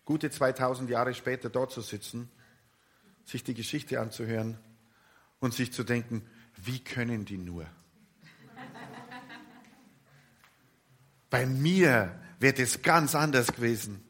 gute 0.06 0.32
2000 0.32 0.90
Jahre 0.90 1.14
später 1.14 1.50
dort 1.50 1.72
zu 1.72 1.82
sitzen, 1.82 2.32
sich 3.26 3.44
die 3.44 3.54
Geschichte 3.54 4.00
anzuhören 4.00 4.58
und 5.40 5.54
sich 5.54 5.72
zu 5.72 5.84
denken, 5.84 6.28
wie 6.56 6.84
können 6.84 7.26
die 7.26 7.38
nur? 7.38 7.68
Bei 11.30 11.46
mir 11.46 12.20
wäre 12.40 12.62
es 12.62 12.82
ganz 12.82 13.14
anders 13.14 13.48
gewesen. 13.48 14.04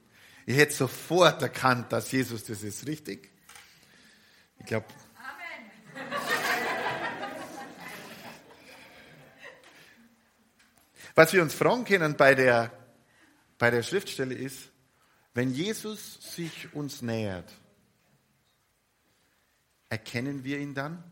Ich 0.46 0.58
hätte 0.58 0.74
sofort 0.74 1.42
erkannt, 1.42 1.92
dass 1.92 2.12
Jesus 2.12 2.46
das 2.46 2.64
ist, 2.64 2.88
richtig? 2.88 3.30
Ich 4.60 4.66
glaube. 4.66 4.86
Was 11.20 11.34
wir 11.34 11.42
uns 11.42 11.54
fragen 11.54 11.84
können 11.84 12.16
bei 12.16 12.34
der, 12.34 12.72
bei 13.58 13.70
der 13.70 13.84
Schriftstelle 13.84 14.34
ist, 14.34 14.70
wenn 15.34 15.52
Jesus 15.54 16.34
sich 16.34 16.74
uns 16.74 17.02
nähert, 17.02 17.52
erkennen 19.90 20.46
wir 20.46 20.60
ihn 20.60 20.74
dann? 20.74 21.04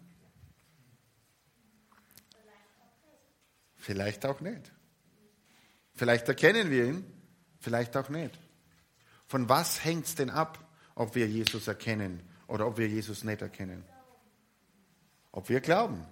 Vielleicht 3.76 4.26
auch 4.26 4.40
nicht. 4.40 4.72
Vielleicht 5.94 6.26
erkennen 6.30 6.72
wir 6.72 6.86
ihn, 6.86 7.14
vielleicht 7.60 7.98
auch 7.98 8.08
nicht. 8.08 8.40
Von 9.26 9.50
was 9.50 9.84
hängt 9.84 10.06
es 10.06 10.16
denn 10.16 10.30
ab, 10.30 10.58
ob 10.96 11.16
wir 11.16 11.28
Jesus 11.28 11.68
erkennen 11.68 12.22
oder 12.48 12.66
ob 12.66 12.78
wir 12.78 12.88
Jesus 12.88 13.26
nicht 13.26 13.42
erkennen? 13.42 13.84
Ob 15.34 15.50
wir 15.50 15.60
glauben. 15.60 16.06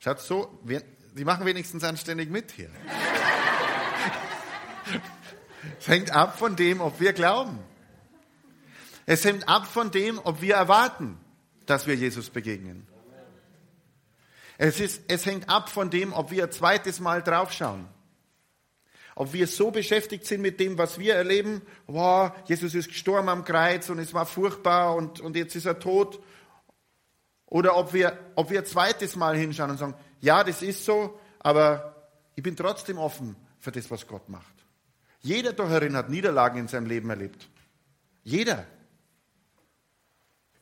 Schaut 0.00 0.18
so, 0.18 0.58
wir, 0.64 0.82
die 1.16 1.24
machen 1.24 1.46
wenigstens 1.46 1.82
anständig 1.82 2.30
mit 2.30 2.52
hier. 2.52 2.68
es 5.80 5.88
hängt 5.88 6.10
ab 6.10 6.38
von 6.38 6.56
dem, 6.56 6.80
ob 6.80 7.00
wir 7.00 7.14
glauben. 7.14 7.58
Es 9.06 9.24
hängt 9.24 9.48
ab 9.48 9.66
von 9.66 9.90
dem, 9.90 10.20
ob 10.22 10.42
wir 10.42 10.56
erwarten, 10.56 11.18
dass 11.64 11.86
wir 11.86 11.94
Jesus 11.94 12.28
begegnen. 12.28 12.86
Es, 14.58 14.80
ist, 14.80 15.02
es 15.08 15.24
hängt 15.24 15.48
ab 15.48 15.70
von 15.70 15.90
dem, 15.90 16.12
ob 16.12 16.30
wir 16.30 16.44
ein 16.44 16.52
zweites 16.52 17.00
Mal 17.00 17.22
draufschauen. 17.22 17.86
Ob 19.14 19.32
wir 19.32 19.46
so 19.46 19.70
beschäftigt 19.70 20.26
sind 20.26 20.42
mit 20.42 20.60
dem, 20.60 20.76
was 20.76 20.98
wir 20.98 21.14
erleben, 21.14 21.62
wow, 21.86 22.32
Jesus 22.44 22.74
ist 22.74 22.88
gestorben 22.88 23.30
am 23.30 23.44
Kreuz 23.44 23.88
und 23.88 23.98
es 23.98 24.12
war 24.12 24.26
furchtbar 24.26 24.94
und, 24.94 25.20
und 25.20 25.36
jetzt 25.36 25.56
ist 25.56 25.64
er 25.64 25.78
tot. 25.78 26.20
Oder 27.46 27.76
ob 27.76 27.92
wir, 27.92 28.18
ob 28.34 28.50
wir 28.50 28.60
ein 28.60 28.66
zweites 28.66 29.16
Mal 29.16 29.36
hinschauen 29.36 29.70
und 29.70 29.78
sagen, 29.78 29.94
ja, 30.20 30.42
das 30.42 30.62
ist 30.62 30.84
so, 30.84 31.18
aber 31.38 32.10
ich 32.34 32.42
bin 32.42 32.56
trotzdem 32.56 32.98
offen 32.98 33.36
für 33.60 33.72
das, 33.72 33.90
was 33.90 34.06
Gott 34.06 34.28
macht. 34.28 34.54
Jeder 35.20 35.52
da 35.52 35.68
herin 35.68 35.96
hat 35.96 36.08
Niederlagen 36.08 36.58
in 36.58 36.68
seinem 36.68 36.86
Leben 36.86 37.10
erlebt. 37.10 37.48
Jeder. 38.22 38.66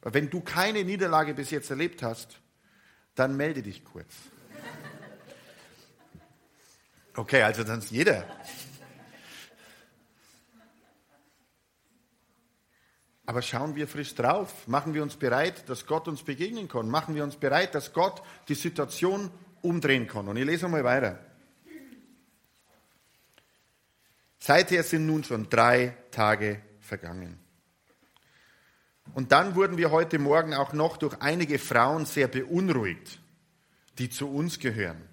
Wenn 0.03 0.29
du 0.29 0.41
keine 0.41 0.85
Niederlage 0.85 1.35
bis 1.35 1.51
jetzt 1.51 1.71
erlebt 1.71 2.03
hast, 2.03 2.39
dann 3.15 3.37
melde 3.37 3.63
dich 3.63 3.85
kurz. 3.85 4.13
Okay, 7.17 7.43
also 7.43 7.65
dann 7.65 7.79
ist 7.79 7.91
jeder. 7.91 8.25
Aber 13.27 13.41
schauen 13.41 13.75
wir 13.75 13.89
frisch 13.89 14.15
drauf. 14.15 14.69
Machen 14.69 14.93
wir 14.93 15.03
uns 15.03 15.17
bereit, 15.17 15.69
dass 15.69 15.87
Gott 15.87 16.09
uns 16.09 16.23
begegnen 16.23 16.69
kann. 16.69 16.89
Machen 16.89 17.15
wir 17.15 17.25
uns 17.25 17.37
bereit, 17.37 17.75
dass 17.75 17.93
Gott 17.93 18.23
die 18.49 18.55
Situation 18.55 19.31
umdrehen 19.63 20.07
kann. 20.07 20.29
Und 20.29 20.37
ich 20.37 20.45
lese 20.45 20.69
mal 20.69 20.85
weiter. 20.85 21.19
Seither 24.39 24.83
sind 24.83 25.07
nun 25.07 25.25
schon 25.25 25.49
drei 25.49 25.97
Tage 26.11 26.61
vergangen. 26.81 27.41
Und 29.15 29.33
dann 29.33 29.55
wurden 29.55 29.79
wir 29.79 29.91
heute 29.91 30.19
Morgen 30.19 30.53
auch 30.53 30.75
noch 30.75 30.99
durch 30.99 31.21
einige 31.21 31.59
Frauen 31.59 32.05
sehr 32.05 32.29
beunruhigt, 32.29 33.21
die 33.99 34.11
zu 34.11 34.29
uns 34.29 34.59
gehören. 34.59 35.09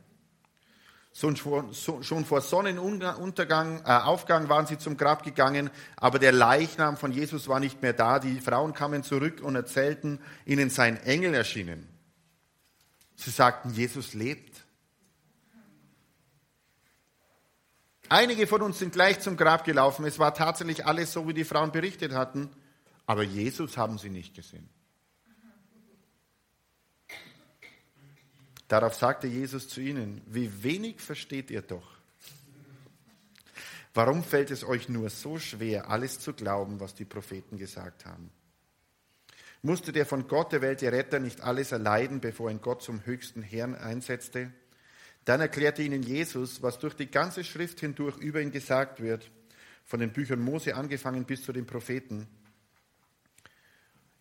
Schon 1.14 1.36
vor 1.36 2.42
Sonnenuntergang, 2.42 3.82
äh, 3.86 3.92
Aufgang 3.92 4.48
waren 4.48 4.66
sie 4.66 4.78
zum 4.78 4.96
Grab 4.96 5.24
gegangen, 5.24 5.70
aber 5.98 6.20
der 6.20 6.32
Leichnam 6.32 6.96
von 6.96 7.12
Jesus 7.12 7.50
war 7.50 7.60
nicht 7.60 7.82
mehr 7.82 7.92
da. 7.92 8.20
Die 8.20 8.40
Frauen 8.40 8.74
kamen 8.74 9.04
zurück 9.04 9.42
und 9.42 9.56
erzählten, 9.56 10.20
ihnen 10.46 10.70
sein 10.70 11.02
Engel 11.04 11.34
erschienen. 11.34 11.88
Sie 13.16 13.30
sagten, 13.30 13.72
Jesus 13.72 14.14
lebt. 14.14 14.62
Einige 18.08 18.48
von 18.48 18.62
uns 18.62 18.80
sind 18.80 18.94
gleich 18.94 19.20
zum 19.20 19.38
Grab 19.38 19.64
gelaufen. 19.64 20.06
Es 20.06 20.18
war 20.18 20.34
tatsächlich 20.34 20.86
alles 20.86 21.14
so, 21.14 21.28
wie 21.28 21.34
die 21.34 21.46
Frauen 21.46 21.72
berichtet 21.72 22.14
hatten, 22.14 22.50
aber 23.06 23.24
Jesus 23.24 23.78
haben 23.78 23.98
sie 23.98 24.10
nicht 24.10 24.34
gesehen. 24.34 24.70
Darauf 28.72 28.96
sagte 28.96 29.28
Jesus 29.28 29.68
zu 29.68 29.82
ihnen, 29.82 30.22
wie 30.28 30.64
wenig 30.64 31.02
versteht 31.02 31.52
ihr 31.52 31.62
doch. 31.62 31.98
Warum 33.94 34.24
fällt 34.24 34.50
es 34.50 34.64
euch 34.64 34.88
nur 34.88 35.10
so 35.10 35.40
schwer, 35.40 35.90
alles 35.90 36.22
zu 36.22 36.32
glauben, 36.32 36.80
was 36.80 36.96
die 36.96 37.04
Propheten 37.04 37.58
gesagt 37.58 38.06
haben? 38.06 38.32
Musste 39.62 39.92
der 39.92 40.06
von 40.06 40.26
Gott 40.30 40.54
der 40.54 40.62
Welt 40.62 40.82
Retter 40.84 41.20
nicht 41.20 41.42
alles 41.42 41.74
erleiden, 41.74 42.22
bevor 42.22 42.50
ihn 42.50 42.62
Gott 42.62 42.82
zum 42.82 43.06
höchsten 43.06 43.42
Herrn 43.42 43.76
einsetzte? 43.76 44.54
Dann 45.26 45.42
erklärte 45.42 45.84
ihnen 45.84 46.02
Jesus, 46.02 46.62
was 46.62 46.80
durch 46.80 46.94
die 46.94 47.12
ganze 47.12 47.44
Schrift 47.44 47.82
hindurch 47.82 48.16
über 48.20 48.40
ihn 48.40 48.52
gesagt 48.52 49.02
wird, 49.02 49.30
von 49.84 50.00
den 50.00 50.14
Büchern 50.14 50.40
Mose 50.40 50.76
angefangen 50.76 51.26
bis 51.26 51.44
zu 51.44 51.52
den 51.52 51.66
Propheten. 51.66 52.26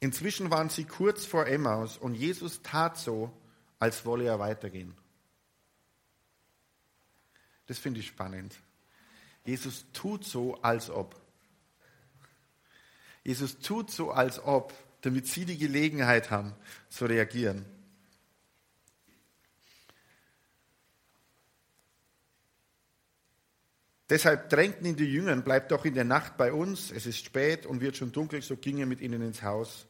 Inzwischen 0.00 0.50
waren 0.50 0.71
sie 0.71 0.87
kurz 0.87 1.25
vor 1.25 1.47
Emmaus 1.47 1.97
und 1.97 2.14
Jesus 2.14 2.62
tat 2.62 2.99
so, 2.99 3.33
als 3.81 4.05
wolle 4.05 4.27
er 4.27 4.39
weitergehen. 4.39 4.95
Das 7.67 7.79
finde 7.79 8.01
ich 8.01 8.07
spannend. 8.07 8.55
Jesus 9.45 9.87
tut 9.93 10.25
so, 10.25 10.61
als 10.63 10.91
ob. 10.91 11.17
Jesus 13.25 13.59
tut 13.59 13.91
so, 13.91 14.13
als 14.13 14.39
ob, 14.39 14.75
damit 15.01 15.27
sie 15.27 15.47
die 15.47 15.59
Gelegenheit 15.59 16.31
haben 16.31 16.55
zu 16.91 17.07
reagieren. 17.07 17.65
Deshalb 24.11 24.51
drängten 24.51 24.87
ihn 24.87 24.97
die 24.97 25.05
Jünger, 25.05 25.37
bleibt 25.37 25.71
doch 25.71 25.85
in 25.85 25.95
der 25.95 26.05
Nacht 26.05 26.37
bei 26.37 26.53
uns, 26.53 26.91
es 26.91 27.07
ist 27.07 27.25
spät 27.25 27.65
und 27.65 27.81
wird 27.81 27.97
schon 27.97 28.11
dunkel, 28.11 28.43
so 28.43 28.57
ging 28.57 28.79
er 28.79 28.87
mit 28.87 29.01
ihnen 29.01 29.23
ins 29.23 29.43
Haus. 29.43 29.87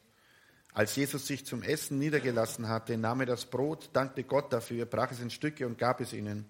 Als 0.73 0.95
Jesus 0.95 1.27
sich 1.27 1.45
zum 1.45 1.63
Essen 1.63 1.99
niedergelassen 1.99 2.69
hatte, 2.69 2.97
nahm 2.97 3.21
er 3.21 3.25
das 3.25 3.45
Brot, 3.45 3.89
dankte 3.93 4.23
Gott 4.23 4.53
dafür, 4.53 4.85
brach 4.85 5.11
es 5.11 5.19
in 5.19 5.29
Stücke 5.29 5.67
und 5.67 5.77
gab 5.77 5.99
es 5.99 6.13
ihnen. 6.13 6.45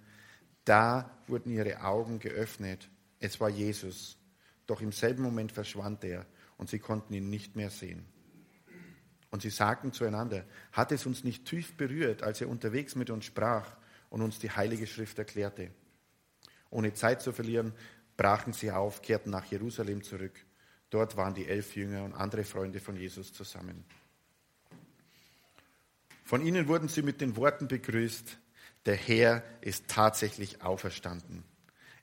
Da 0.63 1.17
wurden 1.27 1.51
ihre 1.51 1.81
Augen 1.83 2.19
geöffnet. 2.19 2.89
Es 3.19 3.39
war 3.39 3.49
Jesus. 3.49 4.17
Doch 4.67 4.81
im 4.81 4.91
selben 4.91 5.23
Moment 5.23 5.51
verschwand 5.51 6.03
er 6.03 6.27
und 6.57 6.69
sie 6.69 6.79
konnten 6.79 7.13
ihn 7.13 7.29
nicht 7.29 7.55
mehr 7.55 7.71
sehen. 7.71 8.05
Und 9.31 9.41
sie 9.41 9.49
sagten 9.49 9.91
zueinander, 9.93 10.45
hat 10.71 10.91
es 10.91 11.05
uns 11.05 11.23
nicht 11.23 11.45
tief 11.45 11.75
berührt, 11.75 12.21
als 12.21 12.41
er 12.41 12.49
unterwegs 12.49 12.95
mit 12.95 13.09
uns 13.09 13.25
sprach 13.25 13.75
und 14.09 14.21
uns 14.21 14.37
die 14.39 14.51
Heilige 14.51 14.85
Schrift 14.85 15.17
erklärte? 15.17 15.71
Ohne 16.69 16.93
Zeit 16.93 17.21
zu 17.21 17.31
verlieren, 17.31 17.73
brachen 18.17 18.53
sie 18.53 18.71
auf, 18.71 19.01
kehrten 19.01 19.31
nach 19.31 19.45
Jerusalem 19.45 20.03
zurück. 20.03 20.45
Dort 20.89 21.17
waren 21.17 21.33
die 21.33 21.47
elf 21.47 21.75
Jünger 21.75 22.03
und 22.03 22.13
andere 22.13 22.43
Freunde 22.43 22.79
von 22.79 22.97
Jesus 22.97 23.33
zusammen. 23.33 23.85
Von 26.31 26.45
ihnen 26.45 26.69
wurden 26.69 26.88
sie 26.88 27.01
mit 27.01 27.19
den 27.19 27.35
Worten 27.35 27.67
begrüßt, 27.67 28.38
der 28.85 28.95
Herr 28.95 29.43
ist 29.59 29.89
tatsächlich 29.89 30.61
auferstanden. 30.61 31.43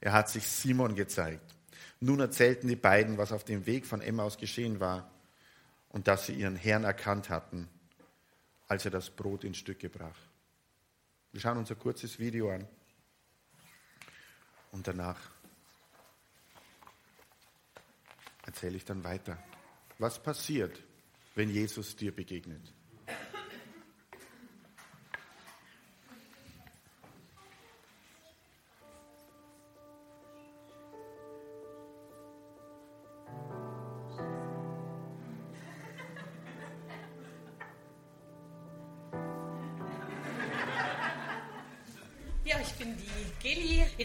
Er 0.03 0.13
hat 0.13 0.29
sich 0.29 0.47
Simon 0.47 0.95
gezeigt. 0.95 1.57
Nun 2.01 2.21
erzählten 2.21 2.69
die 2.69 2.77
beiden, 2.77 3.17
was 3.17 3.33
auf 3.33 3.45
dem 3.45 3.65
Weg 3.65 3.87
von 3.87 4.03
Emmaus 4.03 4.37
geschehen 4.37 4.81
war 4.81 5.11
und 5.89 6.09
dass 6.09 6.27
sie 6.27 6.35
ihren 6.35 6.57
Herrn 6.57 6.85
erkannt 6.85 7.31
hatten, 7.31 7.71
als 8.67 8.85
er 8.85 8.91
das 8.91 9.09
Brot 9.09 9.45
in 9.45 9.55
Stücke 9.55 9.89
brach. 9.89 10.19
Wir 11.33 11.41
schauen 11.41 11.57
uns 11.57 11.71
ein 11.71 11.79
kurzes 11.79 12.19
Video 12.19 12.51
an 12.51 12.69
und 14.73 14.87
danach 14.87 15.19
erzähle 18.45 18.77
ich 18.77 18.85
dann 18.85 19.03
weiter. 19.05 19.43
Was 19.99 20.23
passiert, 20.23 20.83
wenn 21.35 21.49
Jesus 21.49 21.97
dir 21.97 22.15
begegnet? 22.15 22.75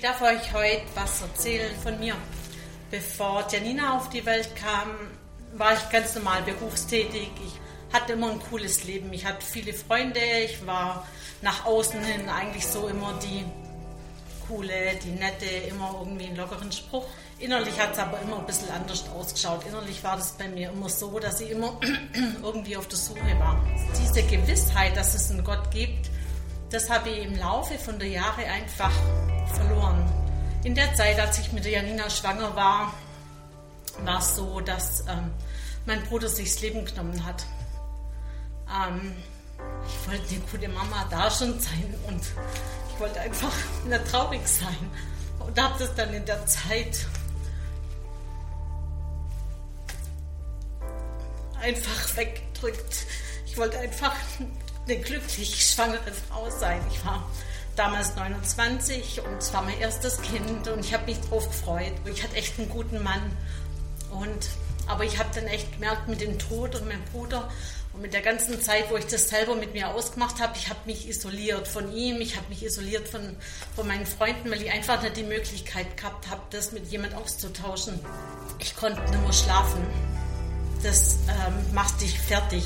Darf 0.03 0.21
euch 0.21 0.51
heute 0.51 0.81
was 0.95 1.21
erzählen 1.21 1.73
von 1.81 1.97
mir. 1.97 2.15
Bevor 2.91 3.47
Janina 3.49 3.95
auf 3.95 4.09
die 4.09 4.25
Welt 4.25 4.53
kam, 4.53 4.89
war 5.53 5.73
ich 5.73 5.89
ganz 5.91 6.13
normal 6.15 6.41
berufstätig. 6.41 7.29
Ich 7.45 7.95
hatte 7.95 8.13
immer 8.13 8.31
ein 8.31 8.41
cooles 8.41 8.83
Leben. 8.83 9.13
Ich 9.13 9.25
hatte 9.25 9.45
viele 9.45 9.73
Freunde. 9.73 10.19
Ich 10.43 10.65
war 10.67 11.07
nach 11.41 11.65
außen 11.65 12.03
hin 12.03 12.27
eigentlich 12.27 12.67
so 12.67 12.89
immer 12.89 13.17
die 13.23 13.45
coole, 14.45 14.95
die 15.01 15.11
nette, 15.11 15.45
immer 15.45 15.95
irgendwie 15.99 16.25
einen 16.25 16.35
lockeren 16.35 16.71
Spruch. 16.73 17.07
Innerlich 17.39 17.79
hat 17.79 17.93
es 17.93 17.99
aber 17.99 18.19
immer 18.19 18.39
ein 18.39 18.45
bisschen 18.45 18.71
anders 18.71 19.05
ausgeschaut. 19.15 19.65
Innerlich 19.65 20.03
war 20.03 20.17
das 20.17 20.33
bei 20.33 20.49
mir 20.49 20.71
immer 20.71 20.89
so, 20.89 21.17
dass 21.17 21.39
ich 21.39 21.51
immer 21.51 21.79
irgendwie 22.43 22.75
auf 22.75 22.89
der 22.89 22.97
Suche 22.97 23.39
war. 23.39 23.65
Diese 23.97 24.23
Gewissheit, 24.23 24.97
dass 24.97 25.15
es 25.15 25.31
einen 25.31 25.45
Gott 25.45 25.71
gibt, 25.71 26.09
das 26.71 26.89
habe 26.89 27.09
ich 27.09 27.25
im 27.25 27.37
Laufe 27.37 27.77
von 27.77 27.99
der 27.99 28.09
Jahre 28.09 28.43
einfach 28.45 28.91
verloren. 29.53 30.05
In 30.63 30.75
der 30.75 30.93
Zeit, 30.95 31.19
als 31.19 31.39
ich 31.39 31.51
mit 31.51 31.65
Janina 31.65 32.09
schwanger 32.09 32.55
war, 32.55 32.93
war 34.03 34.19
es 34.19 34.35
so, 34.35 34.59
dass 34.61 35.01
ähm, 35.07 35.31
mein 35.85 36.03
Bruder 36.03 36.29
sich 36.29 36.51
das 36.53 36.61
Leben 36.61 36.85
genommen 36.85 37.25
hat. 37.25 37.45
Ähm, 38.69 39.13
ich 39.87 40.07
wollte 40.09 40.29
eine 40.29 40.39
gute 40.51 40.67
Mama 40.69 41.05
da 41.09 41.29
schon 41.29 41.59
sein 41.59 41.93
und 42.07 42.21
ich 42.93 42.99
wollte 42.99 43.19
einfach 43.19 43.53
nicht 43.85 44.07
traurig 44.09 44.47
sein. 44.47 44.91
Und 45.39 45.61
habe 45.61 45.75
das 45.77 45.93
dann 45.95 46.13
in 46.13 46.25
der 46.25 46.45
Zeit 46.45 47.05
einfach 51.61 52.15
weggedrückt. 52.15 53.05
Ich 53.45 53.57
wollte 53.57 53.79
einfach 53.79 54.15
eine 54.85 54.97
glücklich 54.97 55.69
schwangere 55.69 56.11
Frau 56.29 56.49
sein. 56.49 56.81
Ich 56.91 57.05
war 57.05 57.29
damals 57.75 58.15
29 58.15 59.21
und 59.21 59.37
es 59.37 59.53
war 59.53 59.63
mein 59.63 59.79
erstes 59.79 60.21
Kind 60.21 60.67
und 60.67 60.79
ich 60.79 60.93
habe 60.93 61.05
mich 61.05 61.19
drauf 61.21 61.47
gefreut. 61.47 61.93
Ich 62.05 62.23
hatte 62.23 62.35
echt 62.35 62.59
einen 62.59 62.69
guten 62.69 63.01
Mann. 63.03 63.21
Und, 64.11 64.49
aber 64.87 65.03
ich 65.03 65.17
habe 65.17 65.29
dann 65.33 65.47
echt 65.47 65.73
gemerkt 65.73 66.07
mit 66.07 66.21
dem 66.21 66.37
Tod 66.37 66.75
und 66.75 66.87
meinem 66.87 67.03
Bruder 67.11 67.49
und 67.93 68.01
mit 68.01 68.13
der 68.13 68.21
ganzen 68.21 68.59
Zeit, 68.61 68.89
wo 68.89 68.97
ich 68.97 69.05
das 69.05 69.29
selber 69.29 69.55
mit 69.55 69.73
mir 69.73 69.89
ausgemacht 69.89 70.41
habe, 70.41 70.53
ich 70.57 70.69
habe 70.69 70.79
mich 70.85 71.07
isoliert 71.07 71.67
von 71.67 71.93
ihm, 71.95 72.21
ich 72.21 72.35
habe 72.35 72.49
mich 72.49 72.63
isoliert 72.63 73.07
von, 73.07 73.35
von 73.75 73.87
meinen 73.87 74.05
Freunden, 74.05 74.49
weil 74.49 74.61
ich 74.61 74.71
einfach 74.71 75.01
nicht 75.01 75.15
die 75.15 75.23
Möglichkeit 75.23 75.95
gehabt 75.95 76.29
habe, 76.29 76.41
das 76.49 76.71
mit 76.71 76.91
jemand 76.91 77.13
auszutauschen. 77.13 77.99
Ich 78.59 78.75
konnte 78.75 79.01
nur 79.17 79.31
schlafen. 79.31 79.85
Das 80.81 81.17
ähm, 81.27 81.73
macht 81.73 82.01
dich 82.01 82.19
fertig. 82.19 82.63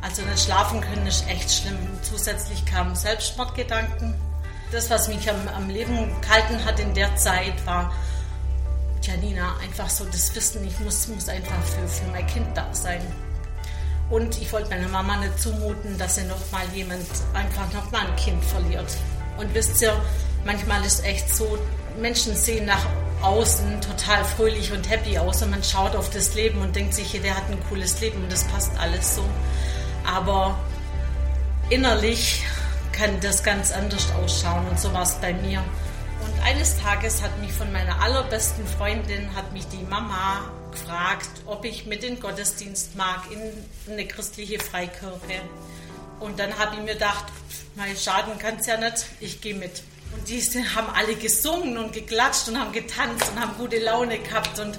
Also 0.00 0.22
nicht 0.22 0.44
schlafen 0.44 0.80
können 0.80 1.06
ist 1.06 1.28
echt 1.28 1.50
schlimm. 1.50 1.78
Zusätzlich 2.02 2.64
kamen 2.64 2.94
Selbstmordgedanken. 2.94 4.14
Das, 4.70 4.90
was 4.90 5.08
mich 5.08 5.28
am, 5.28 5.48
am 5.56 5.68
Leben 5.68 6.14
gehalten 6.20 6.64
hat 6.64 6.78
in 6.78 6.94
der 6.94 7.16
Zeit, 7.16 7.66
war 7.66 7.92
Janina, 9.02 9.56
einfach 9.62 9.88
so 9.88 10.04
das 10.04 10.34
Wissen, 10.34 10.66
ich 10.66 10.78
muss, 10.80 11.08
muss 11.08 11.28
einfach 11.28 11.62
für, 11.64 11.88
für 11.88 12.10
mein 12.10 12.26
Kind 12.26 12.46
da 12.54 12.72
sein. 12.72 13.00
Und 14.10 14.40
ich 14.40 14.52
wollte 14.52 14.70
meiner 14.70 14.88
Mama 14.88 15.16
nicht 15.16 15.40
zumuten, 15.40 15.98
dass 15.98 16.16
sie 16.16 16.24
nochmal 16.24 16.64
jemand, 16.74 17.06
einfach 17.34 17.72
nochmal 17.72 18.06
ein 18.06 18.16
Kind 18.16 18.44
verliert. 18.44 18.90
Und 19.38 19.52
wisst 19.54 19.80
ihr, 19.82 19.94
manchmal 20.44 20.84
ist 20.84 21.04
echt 21.04 21.34
so, 21.34 21.58
Menschen 22.00 22.34
sehen 22.34 22.66
nach 22.66 22.86
außen 23.22 23.80
total 23.80 24.24
fröhlich 24.24 24.72
und 24.72 24.88
happy 24.88 25.18
aus 25.18 25.42
und 25.42 25.50
man 25.50 25.62
schaut 25.62 25.96
auf 25.96 26.10
das 26.10 26.34
Leben 26.34 26.60
und 26.60 26.76
denkt 26.76 26.94
sich, 26.94 27.20
der 27.20 27.36
hat 27.36 27.50
ein 27.50 27.58
cooles 27.68 28.00
Leben 28.00 28.22
und 28.22 28.32
das 28.32 28.44
passt 28.44 28.70
alles 28.78 29.16
so 29.16 29.24
aber 30.06 30.58
innerlich 31.70 32.44
kann 32.92 33.20
das 33.20 33.42
ganz 33.42 33.72
anders 33.72 34.10
ausschauen 34.12 34.66
und 34.68 34.80
so 34.80 34.92
war 34.92 35.02
es 35.02 35.14
bei 35.14 35.32
mir. 35.32 35.62
Und 36.20 36.44
eines 36.44 36.78
Tages 36.78 37.22
hat 37.22 37.38
mich 37.40 37.52
von 37.52 37.70
meiner 37.72 38.00
allerbesten 38.00 38.66
Freundin, 38.66 39.34
hat 39.34 39.52
mich 39.52 39.66
die 39.68 39.84
Mama 39.88 40.50
gefragt, 40.72 41.28
ob 41.46 41.64
ich 41.64 41.86
mit 41.86 42.02
in 42.02 42.20
Gottesdienst 42.20 42.96
mag, 42.96 43.22
in 43.30 43.92
eine 43.92 44.06
christliche 44.06 44.58
Freikirche. 44.58 45.40
Und 46.18 46.38
dann 46.38 46.58
habe 46.58 46.74
ich 46.74 46.80
mir 46.82 46.94
gedacht, 46.94 47.26
mein 47.76 47.96
Schaden 47.96 48.38
kann 48.38 48.56
es 48.56 48.66
ja 48.66 48.76
nicht, 48.76 49.06
ich 49.20 49.40
gehe 49.40 49.54
mit. 49.54 49.82
Und 50.14 50.18
und 50.18 50.28
die 50.28 50.42
haben 50.74 50.88
alle 50.94 51.14
gesungen 51.14 51.78
und 51.78 51.92
geklatscht 51.92 52.48
und 52.48 52.58
haben 52.58 52.72
getanzt 52.72 53.30
und 53.30 53.40
haben 53.40 53.56
gute 53.56 53.78
Laune 53.78 54.18
gehabt 54.18 54.58
und 54.58 54.78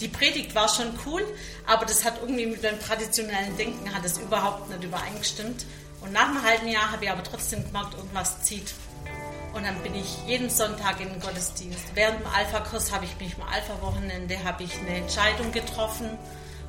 die 0.00 0.08
Predigt 0.08 0.54
war 0.54 0.68
schon 0.68 0.98
cool, 1.06 1.24
aber 1.66 1.86
das 1.86 2.04
hat 2.04 2.20
irgendwie 2.20 2.46
mit 2.46 2.62
dem 2.62 2.78
traditionellen 2.80 3.56
Denken 3.56 3.94
hat 3.94 4.04
es 4.04 4.18
überhaupt 4.18 4.68
nicht 4.68 4.84
übereingestimmt. 4.84 5.64
Und 6.00 6.12
nach 6.12 6.28
einem 6.28 6.42
halben 6.42 6.68
Jahr 6.68 6.92
habe 6.92 7.04
ich 7.04 7.10
aber 7.10 7.22
trotzdem 7.22 7.64
gemerkt, 7.64 7.94
irgendwas 7.94 8.42
zieht. 8.42 8.74
Und 9.54 9.64
dann 9.64 9.82
bin 9.82 9.94
ich 9.94 10.18
jeden 10.26 10.50
Sonntag 10.50 11.00
in 11.00 11.08
den 11.08 11.20
Gottesdienst. 11.20 11.94
Während 11.94 12.20
dem 12.20 12.26
Alpha-Kurs 12.26 12.92
habe 12.92 13.06
ich 13.06 13.18
mich 13.18 13.36
im 13.38 13.42
Alpha-Wochenende 13.42 14.44
habe 14.44 14.64
ich 14.64 14.78
eine 14.78 14.96
Entscheidung 14.96 15.50
getroffen 15.50 16.10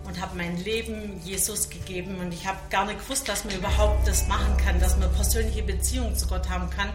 und 0.05 0.21
habe 0.21 0.37
mein 0.37 0.57
Leben 0.63 1.19
Jesus 1.23 1.69
gegeben. 1.69 2.19
Und 2.19 2.33
ich 2.33 2.47
habe 2.47 2.57
gar 2.69 2.85
nicht 2.85 2.99
gewusst, 2.99 3.27
dass 3.27 3.43
man 3.43 3.55
überhaupt 3.55 4.07
das 4.07 4.27
machen 4.27 4.55
kann, 4.55 4.79
dass 4.79 4.97
man 4.97 5.13
persönliche 5.13 5.63
Beziehungen 5.63 6.15
zu 6.15 6.27
Gott 6.27 6.49
haben 6.49 6.69
kann. 6.69 6.89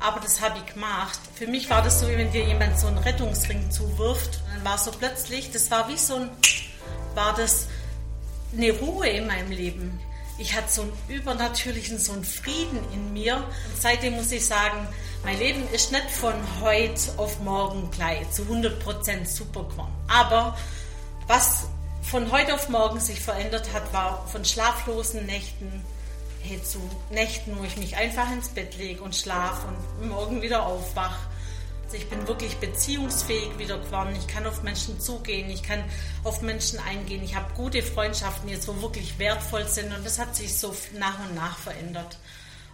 Aber 0.00 0.20
das 0.20 0.40
habe 0.40 0.58
ich 0.58 0.74
gemacht. 0.74 1.18
Für 1.34 1.46
mich 1.46 1.68
war 1.70 1.82
das 1.82 2.00
so, 2.00 2.08
wie 2.08 2.16
wenn 2.16 2.30
dir 2.30 2.44
jemand 2.44 2.78
so 2.78 2.86
einen 2.86 2.98
Rettungsring 2.98 3.70
zuwirft. 3.70 4.40
Dann 4.54 4.64
war 4.64 4.78
so 4.78 4.90
plötzlich, 4.92 5.50
das 5.50 5.70
war 5.70 5.88
wie 5.88 5.96
so 5.96 6.16
ein, 6.16 6.30
war 7.14 7.34
das 7.34 7.66
eine 8.52 8.72
Ruhe 8.72 9.08
in 9.08 9.26
meinem 9.26 9.50
Leben. 9.50 10.00
Ich 10.38 10.54
hatte 10.54 10.70
so 10.70 10.82
einen 10.82 10.92
übernatürlichen, 11.08 11.98
so 11.98 12.12
einen 12.12 12.24
Frieden 12.24 12.78
in 12.92 13.12
mir. 13.12 13.36
Und 13.36 13.82
seitdem 13.82 14.14
muss 14.14 14.30
ich 14.30 14.46
sagen, 14.46 14.86
mein 15.24 15.38
Leben 15.38 15.68
ist 15.72 15.90
nicht 15.90 16.10
von 16.10 16.34
heute 16.60 17.00
auf 17.16 17.40
morgen 17.40 17.90
gleich 17.90 18.30
zu 18.30 18.42
100% 18.42 19.26
super 19.26 19.64
geworden. 19.64 19.92
Aber 20.06 20.56
was 21.26 21.64
von 22.02 22.30
heute 22.30 22.54
auf 22.54 22.68
morgen 22.68 23.00
sich 23.00 23.20
verändert 23.20 23.72
hat, 23.74 23.92
war 23.92 24.26
von 24.28 24.44
schlaflosen 24.44 25.26
Nächten 25.26 25.84
hey, 26.42 26.62
zu 26.62 26.78
Nächten, 27.10 27.58
wo 27.58 27.64
ich 27.64 27.76
mich 27.76 27.96
einfach 27.96 28.30
ins 28.32 28.48
Bett 28.48 28.76
lege 28.78 29.02
und 29.02 29.14
schlafe 29.14 29.68
und 29.68 30.08
morgen 30.08 30.42
wieder 30.42 30.66
aufwache. 30.66 31.28
Also 31.84 31.96
ich 31.96 32.10
bin 32.10 32.28
wirklich 32.28 32.56
beziehungsfähig 32.58 33.58
wieder 33.58 33.78
geworden. 33.78 34.14
Ich 34.18 34.26
kann 34.26 34.46
auf 34.46 34.62
Menschen 34.62 35.00
zugehen, 35.00 35.48
ich 35.48 35.62
kann 35.62 35.82
auf 36.22 36.42
Menschen 36.42 36.78
eingehen. 36.80 37.24
Ich 37.24 37.34
habe 37.34 37.52
gute 37.54 37.82
Freundschaften 37.82 38.50
jetzt, 38.50 38.68
wo 38.68 38.82
wirklich 38.82 39.18
wertvoll 39.18 39.66
sind 39.66 39.94
und 39.94 40.04
das 40.04 40.18
hat 40.18 40.36
sich 40.36 40.54
so 40.54 40.74
nach 40.98 41.18
und 41.26 41.34
nach 41.34 41.56
verändert. 41.56 42.18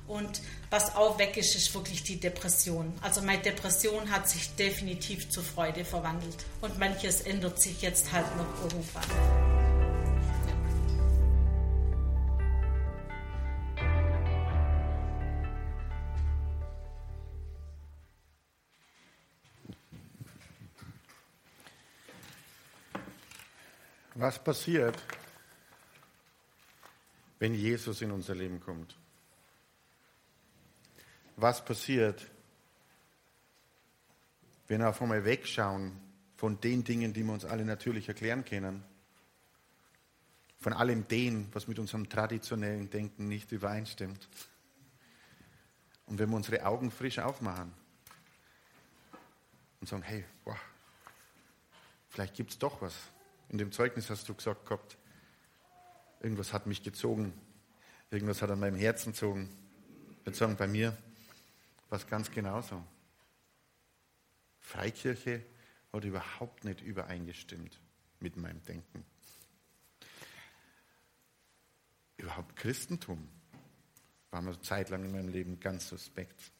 Und 0.06 0.42
was 0.68 0.96
auch 0.96 1.18
weg 1.18 1.36
ist, 1.36 1.54
ist 1.54 1.72
wirklich 1.74 2.02
die 2.02 2.20
Depression. 2.20 2.92
Also 3.00 3.22
meine 3.22 3.40
Depression 3.40 4.10
hat 4.10 4.28
sich 4.28 4.54
definitiv 4.56 5.30
zur 5.30 5.44
Freude 5.44 5.84
verwandelt. 5.84 6.44
Und 6.60 6.78
manches 6.78 7.22
ändert 7.22 7.60
sich 7.60 7.80
jetzt 7.82 8.12
halt 8.12 8.26
noch 8.36 8.64
irgendwann. 8.64 9.53
Was 24.24 24.42
passiert, 24.42 24.96
wenn 27.38 27.52
Jesus 27.52 28.00
in 28.00 28.10
unser 28.10 28.34
Leben 28.34 28.58
kommt? 28.58 28.96
Was 31.36 31.62
passiert, 31.62 32.26
wenn 34.66 34.80
wir 34.80 34.88
auf 34.88 35.02
einmal 35.02 35.26
wegschauen 35.26 36.00
von 36.36 36.58
den 36.58 36.82
Dingen, 36.84 37.12
die 37.12 37.22
wir 37.22 37.34
uns 37.34 37.44
alle 37.44 37.66
natürlich 37.66 38.08
erklären 38.08 38.46
können? 38.46 38.82
Von 40.58 40.72
allem 40.72 41.06
dem, 41.06 41.48
was 41.52 41.68
mit 41.68 41.78
unserem 41.78 42.08
traditionellen 42.08 42.88
Denken 42.88 43.28
nicht 43.28 43.52
übereinstimmt. 43.52 44.26
Und 46.06 46.18
wenn 46.18 46.30
wir 46.30 46.36
unsere 46.36 46.64
Augen 46.64 46.90
frisch 46.90 47.18
aufmachen 47.18 47.74
und 49.82 49.86
sagen, 49.86 50.02
hey, 50.02 50.24
boah, 50.46 50.56
vielleicht 52.08 52.36
gibt 52.36 52.52
es 52.52 52.58
doch 52.58 52.80
was, 52.80 52.94
in 53.48 53.58
dem 53.58 53.72
Zeugnis 53.72 54.10
hast 54.10 54.28
du 54.28 54.34
gesagt 54.34 54.66
gehabt, 54.66 54.98
irgendwas 56.20 56.52
hat 56.52 56.66
mich 56.66 56.82
gezogen, 56.82 57.32
irgendwas 58.10 58.42
hat 58.42 58.50
an 58.50 58.60
meinem 58.60 58.76
Herzen 58.76 59.12
gezogen. 59.12 59.50
Ich 60.20 60.26
würde 60.26 60.38
sagen, 60.38 60.56
bei 60.56 60.66
mir 60.66 60.96
war 61.88 61.98
es 61.98 62.06
ganz 62.06 62.30
genauso. 62.30 62.82
Freikirche 64.58 65.44
hat 65.92 66.04
überhaupt 66.04 66.64
nicht 66.64 66.80
übereingestimmt 66.80 67.78
mit 68.20 68.36
meinem 68.36 68.62
Denken. 68.64 69.04
Überhaupt 72.16 72.56
Christentum 72.56 73.28
war 74.30 74.40
mir 74.42 74.60
zeitlang 74.62 75.04
in 75.04 75.12
meinem 75.12 75.28
Leben 75.28 75.60
ganz 75.60 75.88
suspekt. 75.88 76.52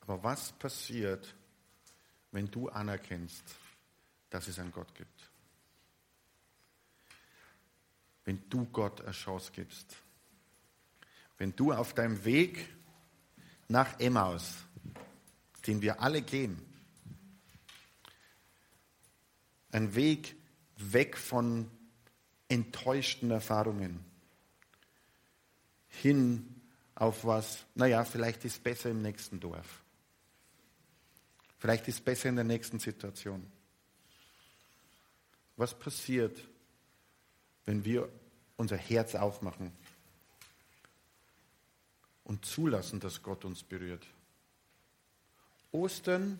Aber 0.00 0.22
was 0.22 0.52
passiert, 0.52 1.34
wenn 2.32 2.50
du 2.50 2.68
anerkennst, 2.68 3.44
dass 4.34 4.48
es 4.48 4.58
einen 4.58 4.72
Gott 4.72 4.92
gibt. 4.96 5.30
Wenn 8.24 8.42
du 8.50 8.64
Gott 8.64 9.00
eine 9.02 9.12
Chance 9.12 9.52
gibst. 9.54 9.94
Wenn 11.38 11.54
du 11.54 11.72
auf 11.72 11.94
deinem 11.94 12.24
Weg 12.24 12.68
nach 13.68 14.00
Emmaus, 14.00 14.54
den 15.68 15.82
wir 15.82 16.00
alle 16.00 16.20
gehen, 16.20 16.60
ein 19.70 19.94
Weg 19.94 20.34
weg 20.78 21.16
von 21.16 21.70
enttäuschten 22.48 23.30
Erfahrungen, 23.30 24.04
hin 25.90 26.60
auf 26.96 27.24
was, 27.24 27.64
naja, 27.76 28.04
vielleicht 28.04 28.44
ist 28.44 28.54
es 28.54 28.58
besser 28.58 28.90
im 28.90 29.00
nächsten 29.00 29.38
Dorf. 29.38 29.84
Vielleicht 31.58 31.86
ist 31.86 31.94
es 31.94 32.00
besser 32.00 32.30
in 32.30 32.34
der 32.34 32.44
nächsten 32.44 32.80
Situation. 32.80 33.48
Was 35.56 35.78
passiert, 35.78 36.36
wenn 37.64 37.84
wir 37.84 38.08
unser 38.56 38.76
Herz 38.76 39.14
aufmachen 39.14 39.72
und 42.24 42.44
zulassen, 42.44 43.00
dass 43.00 43.22
Gott 43.22 43.44
uns 43.44 43.62
berührt? 43.62 44.06
Ostern 45.70 46.38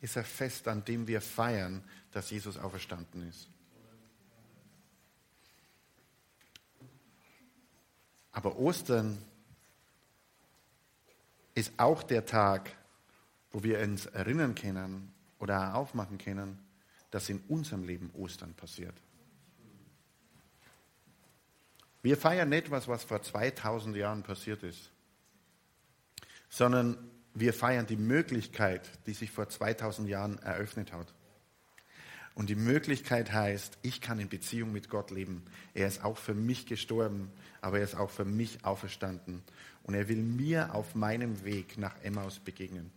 ist 0.00 0.16
ein 0.16 0.24
Fest, 0.24 0.68
an 0.68 0.84
dem 0.84 1.06
wir 1.06 1.20
feiern, 1.20 1.82
dass 2.12 2.30
Jesus 2.30 2.56
auferstanden 2.56 3.28
ist. 3.28 3.48
Aber 8.32 8.56
Ostern 8.56 9.18
ist 11.54 11.72
auch 11.76 12.04
der 12.04 12.24
Tag, 12.24 12.76
wo 13.50 13.64
wir 13.64 13.80
uns 13.80 14.06
erinnern 14.06 14.54
können 14.54 15.12
oder 15.40 15.74
aufmachen 15.74 16.18
können, 16.18 16.67
dass 17.10 17.28
in 17.28 17.40
unserem 17.48 17.84
Leben 17.84 18.10
Ostern 18.14 18.54
passiert. 18.54 18.94
Wir 22.02 22.16
feiern 22.16 22.48
nicht 22.48 22.70
was, 22.70 22.88
was 22.88 23.04
vor 23.04 23.22
2000 23.22 23.96
Jahren 23.96 24.22
passiert 24.22 24.62
ist, 24.62 24.90
sondern 26.48 26.96
wir 27.34 27.52
feiern 27.52 27.86
die 27.86 27.96
Möglichkeit, 27.96 28.88
die 29.06 29.14
sich 29.14 29.30
vor 29.30 29.48
2000 29.48 30.08
Jahren 30.08 30.38
eröffnet 30.38 30.92
hat. 30.92 31.12
Und 32.34 32.50
die 32.50 32.54
Möglichkeit 32.54 33.32
heißt, 33.32 33.78
ich 33.82 34.00
kann 34.00 34.20
in 34.20 34.28
Beziehung 34.28 34.72
mit 34.72 34.88
Gott 34.88 35.10
leben. 35.10 35.44
Er 35.74 35.88
ist 35.88 36.04
auch 36.04 36.16
für 36.16 36.34
mich 36.34 36.66
gestorben, 36.66 37.32
aber 37.60 37.78
er 37.78 37.84
ist 37.84 37.96
auch 37.96 38.10
für 38.10 38.24
mich 38.24 38.64
auferstanden. 38.64 39.42
Und 39.82 39.94
er 39.94 40.08
will 40.08 40.22
mir 40.22 40.72
auf 40.72 40.94
meinem 40.94 41.44
Weg 41.44 41.78
nach 41.78 42.00
Emmaus 42.04 42.38
begegnen. 42.38 42.92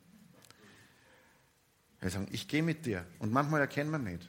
Wir 2.02 2.10
sagen, 2.10 2.28
ich 2.32 2.48
gehe 2.48 2.64
mit 2.64 2.86
dir. 2.86 3.06
Und 3.20 3.32
manchmal 3.32 3.62
erkennen 3.62 3.92
wir 3.92 4.00
nicht. 4.00 4.28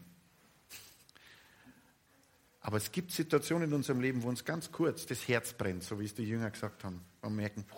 Aber 2.60 2.76
es 2.76 2.92
gibt 2.92 3.10
Situationen 3.10 3.68
in 3.68 3.74
unserem 3.74 4.00
Leben, 4.00 4.22
wo 4.22 4.28
uns 4.28 4.44
ganz 4.44 4.70
kurz 4.70 5.04
das 5.06 5.26
Herz 5.26 5.52
brennt, 5.52 5.82
so 5.82 5.98
wie 5.98 6.04
es 6.04 6.14
die 6.14 6.22
Jünger 6.22 6.50
gesagt 6.50 6.84
haben. 6.84 7.00
Und 7.22 7.34
merken, 7.34 7.64
puh, 7.64 7.76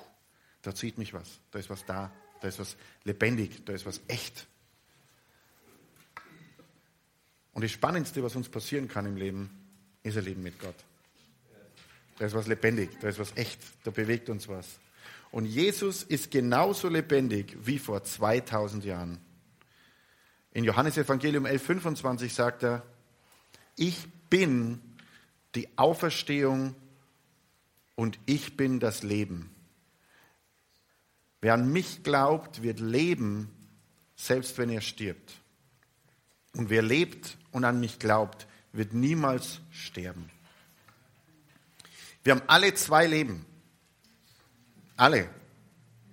da 0.61 0.75
zieht 0.75 0.99
mich 0.99 1.15
was, 1.15 1.41
da 1.51 1.59
ist 1.59 1.71
was 1.71 1.85
da, 1.87 2.13
da 2.41 2.49
ist 2.49 2.59
was 2.59 2.77
lebendig, 3.05 3.65
da 3.65 3.73
ist 3.73 3.87
was 3.87 4.01
echt. 4.09 4.47
Und 7.53 7.63
das 7.63 7.71
Spannendste, 7.71 8.23
was 8.23 8.37
uns 8.37 8.49
passieren 8.49 8.89
kann 8.89 9.07
im 9.07 9.17
Leben, 9.17 9.49
ist 10.03 10.19
ein 10.19 10.25
Leben 10.25 10.43
mit 10.43 10.59
Gott. 10.59 10.75
Da 12.19 12.27
ist 12.27 12.35
was 12.35 12.47
lebendig, 12.47 12.91
da 13.01 13.09
ist 13.09 13.19
was 13.19 13.37
echt, 13.37 13.61
da 13.85 13.91
bewegt 13.91 14.29
uns 14.29 14.49
was. 14.49 14.79
Und 15.31 15.47
Jesus 15.47 16.03
ist 16.03 16.31
genauso 16.31 16.89
lebendig 16.89 17.57
wie 17.61 17.79
vor 17.79 18.05
2000 18.05 18.85
Jahren. 18.85 19.19
In 20.55 20.63
Johannes 20.63 20.97
Evangelium 20.97 21.47
11,25 21.47 22.31
sagt 22.31 22.63
er, 22.63 22.83
ich 23.77 24.07
bin 24.31 24.81
die 25.57 25.77
Auferstehung 25.77 26.77
und 27.97 28.19
ich 28.25 28.57
bin 28.57 28.79
das 28.79 29.03
Leben. 29.03 29.51
Wer 31.41 31.55
an 31.55 31.73
mich 31.73 32.05
glaubt, 32.05 32.63
wird 32.63 32.79
leben, 32.79 33.51
selbst 34.17 34.57
wenn 34.57 34.71
er 34.71 34.81
stirbt. 34.81 35.35
Und 36.55 36.71
wer 36.71 36.83
lebt 36.83 37.37
und 37.51 37.65
an 37.65 37.81
mich 37.81 37.99
glaubt, 37.99 38.47
wird 38.73 38.95
niemals 38.95 39.61
sterben. 39.73 40.31
Wir 42.23 42.35
haben 42.35 42.43
alle 42.47 42.73
zwei 42.75 43.07
Leben. 43.07 43.45
Alle. 44.97 45.29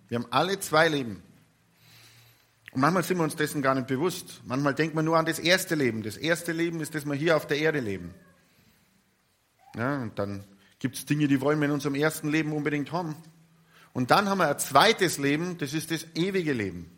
Wir 0.10 0.18
haben 0.18 0.32
alle 0.32 0.60
zwei 0.60 0.88
Leben. 0.88 1.22
Und 2.72 2.82
manchmal 2.82 3.04
sind 3.04 3.18
wir 3.18 3.24
uns 3.24 3.36
dessen 3.36 3.62
gar 3.62 3.76
nicht 3.76 3.88
bewusst. 3.88 4.42
Manchmal 4.46 4.74
denkt 4.74 4.96
man 4.96 5.04
nur 5.04 5.18
an 5.18 5.26
das 5.26 5.40
erste 5.40 5.76
Leben. 5.76 6.04
Das 6.04 6.16
erste 6.16 6.54
Leben 6.54 6.80
ist, 6.80 6.96
dass 6.96 7.06
wir 7.06 7.16
hier 7.16 7.36
auf 7.36 7.46
der 7.46 7.58
Erde 7.58 7.82
leben. 7.82 8.14
Ja, 9.76 10.02
und 10.02 10.18
dann 10.18 10.44
gibt 10.80 10.96
es 10.96 11.06
Dinge, 11.06 11.28
die 11.28 11.42
wollen 11.42 11.60
wir 11.60 11.66
in 11.66 11.74
unserem 11.74 11.96
ersten 11.96 12.30
Leben 12.30 12.54
unbedingt 12.54 12.92
haben. 12.92 13.16
Und 13.94 14.12
dann 14.12 14.30
haben 14.30 14.38
wir 14.38 14.50
ein 14.50 14.60
zweites 14.60 15.18
Leben, 15.18 15.58
das 15.58 15.74
ist 15.74 15.92
das 15.92 16.06
ewige 16.16 16.54
Leben. 16.54 16.90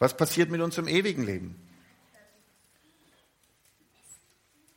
Was 0.00 0.16
passiert 0.16 0.50
mit 0.50 0.60
unserem 0.60 0.88
ewigen 0.88 1.24
Leben? 1.24 1.56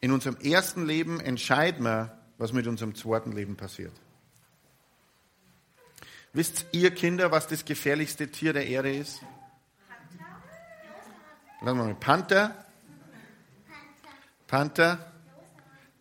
In 0.01 0.12
unserem 0.12 0.38
ersten 0.38 0.86
Leben 0.86 1.19
entscheiden 1.19 1.84
wir, 1.84 2.15
was 2.38 2.53
mit 2.53 2.67
unserem 2.67 2.93
zweiten 2.93 3.31
Leben 3.31 3.55
passiert. 3.55 3.93
Wisst 6.36 6.65
ihr 6.74 6.91
Kinder, 6.91 7.32
was 7.32 7.48
das 7.48 7.63
gefährlichste 7.63 8.28
Tier 8.28 8.52
der 8.52 8.67
Erde 8.67 8.93
ist? 8.93 9.21
Wir 11.62 11.74
mal. 11.74 11.95
Panther? 11.95 12.65
Panther? 14.45 15.13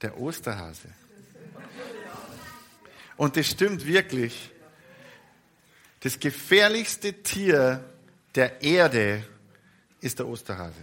Der 0.02 0.18
Osterhase. 0.18 0.88
Und 3.16 3.36
das 3.36 3.46
stimmt 3.46 3.86
wirklich. 3.86 4.50
Das 6.00 6.18
gefährlichste 6.18 7.22
Tier 7.22 7.84
der 8.34 8.60
Erde 8.60 9.24
ist 10.00 10.18
der 10.18 10.26
Osterhase. 10.26 10.82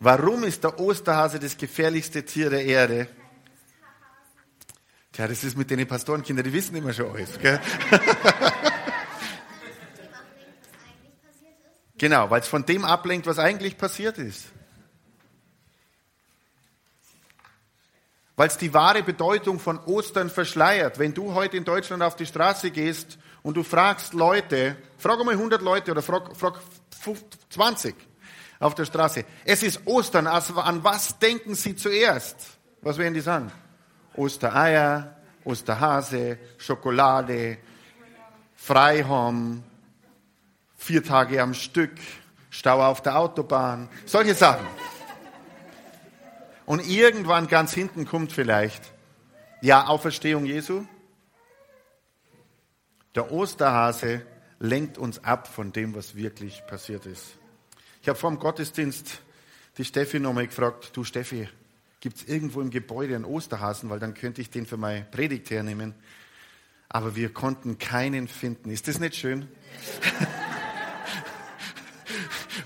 Warum 0.00 0.42
ist 0.42 0.64
der 0.64 0.80
Osterhase 0.80 1.38
das 1.38 1.56
gefährlichste 1.56 2.24
Tier 2.24 2.50
der 2.50 2.64
Erde? 2.64 3.08
Tja, 5.18 5.26
das 5.26 5.42
ist 5.42 5.58
mit 5.58 5.68
den 5.68 5.84
Pastorenkindern, 5.84 6.44
die 6.44 6.52
wissen 6.52 6.76
immer 6.76 6.92
schon 6.92 7.10
alles. 7.10 7.40
Gell? 7.40 7.60
genau, 11.98 12.30
weil 12.30 12.40
es 12.40 12.46
von 12.46 12.64
dem 12.64 12.84
ablenkt, 12.84 13.26
was 13.26 13.40
eigentlich 13.40 13.76
passiert 13.76 14.16
ist. 14.18 14.44
Weil 18.36 18.46
es 18.46 18.58
die 18.58 18.72
wahre 18.72 19.02
Bedeutung 19.02 19.58
von 19.58 19.80
Ostern 19.86 20.30
verschleiert. 20.30 21.00
Wenn 21.00 21.14
du 21.14 21.34
heute 21.34 21.56
in 21.56 21.64
Deutschland 21.64 22.04
auf 22.04 22.14
die 22.14 22.26
Straße 22.26 22.70
gehst 22.70 23.18
und 23.42 23.56
du 23.56 23.64
fragst 23.64 24.14
Leute, 24.14 24.76
frag 24.98 25.18
mal 25.24 25.32
100 25.32 25.60
Leute 25.60 25.90
oder 25.90 26.02
frag, 26.02 26.36
frag 26.36 26.60
20, 27.50 27.96
auf 28.60 28.76
der 28.76 28.84
Straße. 28.84 29.24
Es 29.44 29.64
ist 29.64 29.80
Ostern. 29.84 30.28
Also 30.28 30.54
an 30.60 30.84
was 30.84 31.18
denken 31.18 31.56
Sie 31.56 31.74
zuerst? 31.74 32.36
Was 32.82 32.98
werden 32.98 33.14
die 33.14 33.20
sagen? 33.20 33.50
Ostereier, 34.18 35.16
Osterhase, 35.44 36.38
Schokolade, 36.58 37.58
Freihom, 38.56 39.62
vier 40.76 41.02
Tage 41.04 41.40
am 41.40 41.54
Stück, 41.54 41.92
Stau 42.50 42.84
auf 42.84 43.02
der 43.02 43.18
Autobahn, 43.18 43.88
solche 44.04 44.34
Sachen. 44.34 44.66
Und 46.66 46.86
irgendwann 46.86 47.46
ganz 47.46 47.72
hinten 47.72 48.04
kommt 48.04 48.32
vielleicht, 48.32 48.82
ja, 49.62 49.86
Auferstehung 49.86 50.44
Jesu. 50.44 50.84
Der 53.14 53.32
Osterhase 53.32 54.22
lenkt 54.58 54.98
uns 54.98 55.24
ab 55.24 55.48
von 55.48 55.72
dem, 55.72 55.94
was 55.94 56.14
wirklich 56.14 56.62
passiert 56.66 57.06
ist. 57.06 57.24
Ich 58.02 58.08
habe 58.08 58.18
vor 58.18 58.30
dem 58.30 58.38
Gottesdienst 58.38 59.22
die 59.78 59.84
Steffi 59.84 60.20
nochmal 60.20 60.46
gefragt, 60.46 60.90
du 60.92 61.04
Steffi, 61.04 61.48
gibt 62.00 62.18
es 62.18 62.28
irgendwo 62.28 62.60
im 62.60 62.70
Gebäude 62.70 63.14
einen 63.14 63.24
Osterhasen, 63.24 63.90
weil 63.90 63.98
dann 63.98 64.14
könnte 64.14 64.40
ich 64.40 64.50
den 64.50 64.66
für 64.66 64.76
meine 64.76 65.04
Predigt 65.04 65.50
hernehmen. 65.50 65.94
Aber 66.88 67.16
wir 67.16 67.32
konnten 67.32 67.78
keinen 67.78 68.28
finden. 68.28 68.70
Ist 68.70 68.88
das 68.88 68.98
nicht 68.98 69.16
schön? 69.16 69.48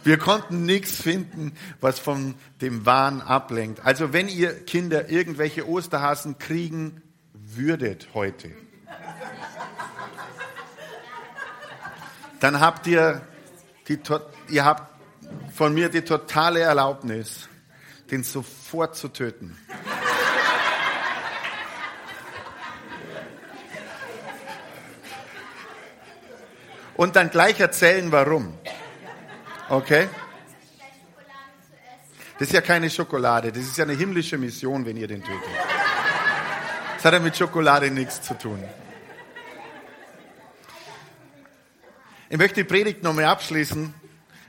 wir 0.04 0.18
konnten 0.18 0.64
nichts 0.64 1.00
finden, 1.00 1.52
was 1.80 1.98
von 1.98 2.34
dem 2.60 2.86
Wahn 2.86 3.20
ablenkt. 3.20 3.84
Also 3.84 4.12
wenn 4.12 4.28
ihr 4.28 4.64
Kinder 4.64 5.08
irgendwelche 5.10 5.68
Osterhasen 5.68 6.38
kriegen 6.38 7.02
würdet 7.32 8.08
heute, 8.14 8.50
dann 12.40 12.60
habt 12.60 12.86
ihr 12.86 13.22
die, 13.88 13.98
ihr 14.48 14.64
habt 14.64 14.92
von 15.52 15.74
mir 15.74 15.88
die 15.88 16.02
totale 16.02 16.60
Erlaubnis, 16.60 17.48
den 18.12 18.24
sofort 18.24 18.94
zu 18.94 19.08
töten. 19.08 19.58
Und 26.94 27.16
dann 27.16 27.30
gleich 27.30 27.58
erzählen, 27.58 28.12
warum. 28.12 28.56
Okay? 29.70 30.08
Das 32.38 32.48
ist 32.48 32.54
ja 32.54 32.60
keine 32.60 32.90
Schokolade, 32.90 33.50
das 33.50 33.62
ist 33.62 33.78
ja 33.78 33.84
eine 33.84 33.94
himmlische 33.94 34.36
Mission, 34.36 34.84
wenn 34.84 34.98
ihr 34.98 35.08
den 35.08 35.22
tötet. 35.22 35.48
Das 36.96 37.04
hat 37.06 37.14
ja 37.14 37.18
mit 37.18 37.36
Schokolade 37.36 37.90
nichts 37.90 38.20
zu 38.20 38.34
tun. 38.36 38.62
Ich 42.28 42.36
möchte 42.36 42.62
die 42.62 42.68
Predigt 42.68 43.02
nochmal 43.02 43.24
abschließen 43.24 43.94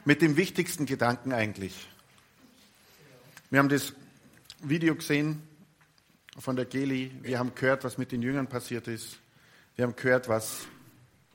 mit 0.04 0.21
dem 0.21 0.36
wichtigsten 0.36 0.86
Gedanken 0.86 1.32
eigentlich. 1.32 1.92
Wir 3.53 3.59
haben 3.59 3.69
das 3.69 3.93
Video 4.63 4.95
gesehen 4.95 5.43
von 6.39 6.55
der 6.55 6.65
Geli. 6.65 7.11
Wir 7.21 7.37
haben 7.37 7.53
gehört, 7.53 7.83
was 7.83 7.99
mit 7.99 8.11
den 8.11 8.23
Jüngern 8.23 8.47
passiert 8.47 8.87
ist. 8.87 9.19
Wir 9.75 9.85
haben 9.85 9.95
gehört, 9.95 10.27
was 10.27 10.65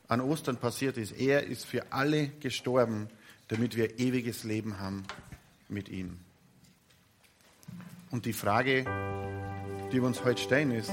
an 0.09 0.21
Ostern 0.21 0.57
passiert 0.57 0.97
ist. 0.97 1.13
Er 1.13 1.47
ist 1.47 1.65
für 1.65 1.93
alle 1.93 2.27
gestorben, 2.41 3.09
damit 3.47 3.77
wir 3.77 4.01
ewiges 4.01 4.43
Leben 4.43 4.81
haben 4.81 5.05
mit 5.69 5.89
ihm. 5.89 6.19
Und 8.11 8.27
die 8.27 8.33
Frage, 8.33 8.85
die 9.93 10.01
wir 10.01 10.09
uns 10.09 10.25
heute 10.25 10.43
stellen, 10.43 10.73
ist, 10.73 10.91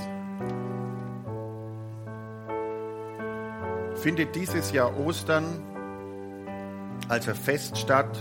findet 4.00 4.36
dieses 4.36 4.72
Jahr 4.72 4.96
Ostern 4.96 5.60
als 7.10 7.28
ein 7.28 7.34
Fest 7.34 7.80
statt, 7.80 8.16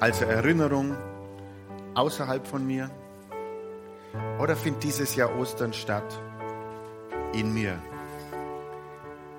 als 0.00 0.22
eine 0.22 0.32
Erinnerung 0.32 0.96
außerhalb 1.96 2.46
von 2.46 2.66
mir? 2.66 2.90
Oder 4.38 4.54
findet 4.54 4.84
dieses 4.84 5.16
Jahr 5.16 5.34
Ostern 5.36 5.72
statt 5.72 6.20
in 7.32 7.52
mir, 7.52 7.78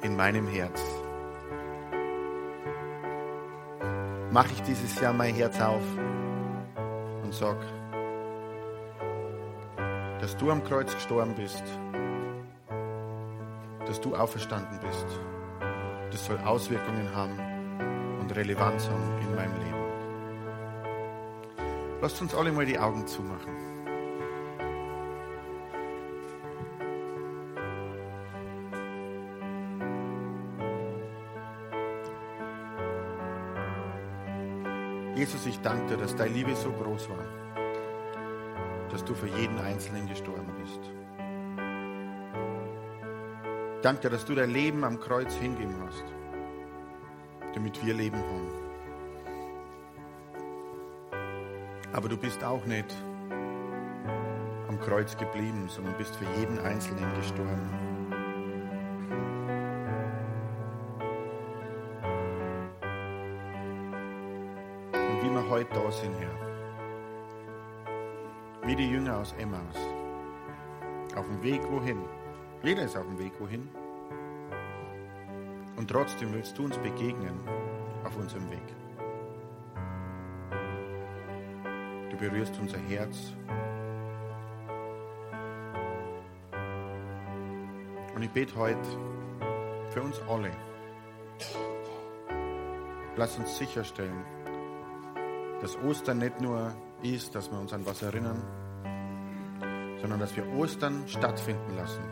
in 0.01 0.15
meinem 0.15 0.47
Herz? 0.47 0.81
Mache 4.31 4.51
ich 4.53 4.61
dieses 4.63 4.99
Jahr 4.99 5.13
mein 5.13 5.33
Herz 5.35 5.59
auf 5.61 5.83
und 7.23 7.33
sag, 7.33 7.57
dass 10.19 10.35
du 10.37 10.51
am 10.51 10.63
Kreuz 10.63 10.93
gestorben 10.93 11.33
bist, 11.35 11.63
dass 13.85 14.01
du 14.01 14.15
auferstanden 14.15 14.79
bist. 14.79 15.05
Das 16.11 16.25
soll 16.25 16.37
Auswirkungen 16.39 17.15
haben 17.15 18.19
und 18.19 18.35
Relevanz 18.35 18.89
haben 18.89 19.19
in 19.21 19.35
meinem 19.35 19.55
Leben. 19.57 19.76
Lasst 22.01 22.21
uns 22.21 22.35
alle 22.35 22.51
mal 22.51 22.65
die 22.65 22.77
Augen 22.77 23.05
zumachen. 23.07 23.53
Jesus, 35.15 35.47
ich 35.47 35.59
danke 35.61 35.87
dir, 35.87 35.97
dass 35.97 36.15
deine 36.15 36.31
Liebe 36.31 36.55
so 36.55 36.71
groß 36.71 37.09
war, 37.09 37.25
dass 38.91 39.03
du 39.03 39.15
für 39.15 39.27
jeden 39.27 39.57
Einzelnen 39.57 40.07
gestorben 40.07 40.53
bist. 40.61 40.79
Danke 43.81 44.01
dir, 44.01 44.09
dass 44.11 44.25
du 44.25 44.35
dein 44.35 44.51
Leben 44.51 44.83
am 44.83 44.99
Kreuz 44.99 45.33
hingeben 45.33 45.75
hast 45.87 46.05
damit 47.57 47.83
wir 47.83 47.93
Leben 47.95 48.17
haben. 48.17 48.66
Aber 51.97 52.07
du 52.09 52.15
bist 52.15 52.43
auch 52.43 52.63
nicht 52.67 52.93
am 54.67 54.79
Kreuz 54.81 55.17
geblieben, 55.17 55.67
sondern 55.67 55.97
bist 55.97 56.15
für 56.15 56.27
jeden 56.39 56.59
Einzelnen 56.59 57.11
gestorben. 57.15 57.67
Und 64.93 65.23
wie 65.23 65.31
wir 65.31 65.49
heute 65.49 65.73
da 65.73 65.91
sind, 65.91 66.13
Herr, 66.19 66.29
wie 68.67 68.75
die 68.75 68.91
Jünger 68.91 69.17
aus 69.17 69.33
Emmaus, 69.39 69.77
auf 71.15 71.25
dem 71.25 71.41
Weg 71.41 71.63
wohin? 71.71 71.97
Jeder 72.61 72.83
ist 72.83 72.95
auf 72.95 73.07
dem 73.07 73.17
Weg 73.17 73.31
wohin? 73.39 73.67
Und 75.77 75.89
trotzdem 75.89 76.31
willst 76.31 76.55
du 76.59 76.65
uns 76.65 76.77
begegnen 76.77 77.39
auf 78.03 78.15
unserem 78.17 78.47
Weg. 78.51 78.86
Berührst 82.17 82.57
unser 82.59 82.79
Herz. 82.79 83.33
Und 88.15 88.23
ich 88.23 88.31
bete 88.31 88.55
heute 88.55 88.79
für 89.91 90.01
uns 90.01 90.19
alle. 90.27 90.51
Lass 93.15 93.37
uns 93.37 93.57
sicherstellen, 93.57 94.23
dass 95.61 95.77
Ostern 95.77 96.19
nicht 96.19 96.41
nur 96.41 96.73
ist, 97.03 97.35
dass 97.35 97.51
wir 97.51 97.59
uns 97.59 97.73
an 97.73 97.85
was 97.85 98.01
erinnern, 98.01 98.41
sondern 100.01 100.19
dass 100.19 100.35
wir 100.35 100.47
Ostern 100.55 101.03
stattfinden 101.07 101.75
lassen 101.75 102.03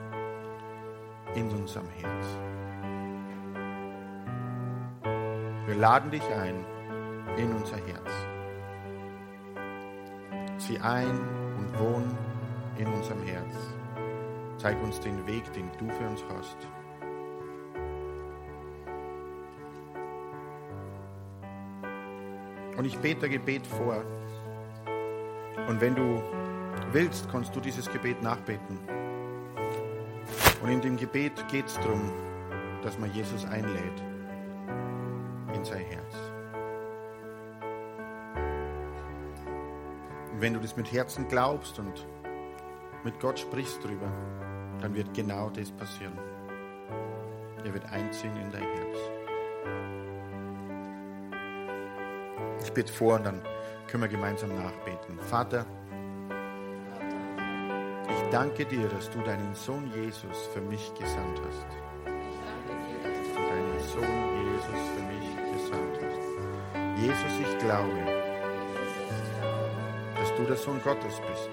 in 1.35 1.49
unserem 1.49 1.87
Herz. 1.89 2.25
Wir 5.65 5.75
laden 5.75 6.11
dich 6.11 6.23
ein 6.23 6.63
in 7.37 7.51
unser 7.51 7.77
Herz. 7.77 8.24
Zieh 10.65 10.79
ein 10.79 11.19
und 11.59 11.79
wohn 11.79 12.17
in 12.77 12.87
unserem 12.87 13.21
Herz. 13.21 13.53
Zeig 14.57 14.81
uns 14.81 14.99
den 14.99 15.27
Weg, 15.27 15.43
den 15.53 15.69
du 15.77 15.87
für 15.91 16.07
uns 16.07 16.23
hast. 16.27 16.57
Und 22.75 22.85
ich 22.85 22.97
bete 22.97 23.29
Gebet 23.29 23.67
vor. 23.67 24.03
Und 25.67 25.79
wenn 25.81 25.93
du 25.93 26.23
willst, 26.91 27.29
kannst 27.31 27.55
du 27.55 27.59
dieses 27.59 27.87
Gebet 27.91 28.23
nachbeten. 28.23 28.79
Und 30.63 30.69
in 30.69 30.81
dem 30.81 30.97
Gebet 30.97 31.47
geht 31.47 31.67
es 31.67 31.75
darum, 31.75 32.11
dass 32.81 32.97
man 32.97 33.13
Jesus 33.13 33.45
einlädt 33.45 34.03
in 35.53 35.63
sein 35.63 35.85
Herz. 35.85 36.04
Wenn 40.45 40.53
du 40.53 40.59
das 40.59 40.77
mit 40.77 40.91
Herzen 40.91 41.27
glaubst 41.27 41.79
und 41.79 42.05
mit 43.03 43.19
Gott 43.19 43.39
sprichst 43.39 43.83
drüber, 43.83 44.05
dann 44.79 44.93
wird 44.93 45.11
genau 45.15 45.49
das 45.49 45.71
passieren. 45.71 46.19
Er 47.63 47.73
wird 47.73 47.83
einziehen 47.91 48.37
in 48.37 48.51
dein 48.51 48.61
Herz. 48.61 48.97
Ich 52.63 52.71
bete 52.73 52.93
vor 52.93 53.15
und 53.15 53.25
dann 53.25 53.41
können 53.87 54.03
wir 54.03 54.07
gemeinsam 54.07 54.49
nachbeten. 54.49 55.19
Vater, 55.19 55.65
ich 58.07 58.29
danke 58.29 58.65
dir, 58.67 58.87
dass 58.87 59.09
du 59.09 59.21
deinen 59.21 59.55
Sohn 59.55 59.91
Jesus 59.95 60.45
für 60.53 60.61
mich 60.61 60.93
gesandt 60.93 61.41
hast. 61.43 61.65
Dass 62.05 63.33
du 63.33 63.41
deinen 63.49 63.79
Sohn 63.79 64.45
Jesus 64.45 64.79
für 64.93 65.05
mich 65.11 65.27
gesandt 65.53 65.99
hast. 66.03 67.01
Jesus, 67.01 67.33
ich 67.41 67.57
glaube, 67.57 68.24
du 70.37 70.43
der 70.43 70.57
Sohn 70.57 70.81
Gottes 70.83 71.21
bist. 71.29 71.49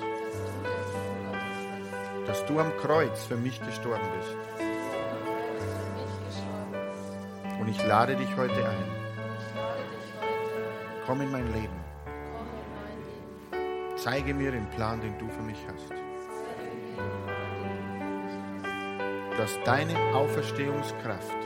Dass 2.27 2.45
du 2.47 2.59
am 2.59 2.73
Kreuz 2.79 3.25
für 3.25 3.37
mich 3.37 3.61
gestorben 3.65 4.09
bist. 4.19 4.37
Und 7.61 7.69
ich 7.69 7.87
lade 7.87 8.17
dich 8.17 8.37
heute 8.37 8.69
ein. 8.69 9.03
Komm 11.07 11.21
in 11.21 11.31
mein 11.31 11.53
Leben. 11.53 11.83
Zeige 13.97 14.35
mir 14.35 14.51
den 14.51 14.69
Plan, 14.71 15.01
den 15.01 15.17
du 15.19 15.29
für 15.29 15.43
mich 15.43 15.59
hast. 15.73 15.91
Dass 19.39 19.59
deine 19.65 19.97
Auferstehungskraft 20.15 21.37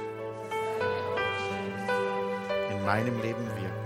in 2.70 2.84
meinem 2.84 3.20
Leben 3.20 3.46
wirken. 3.56 3.85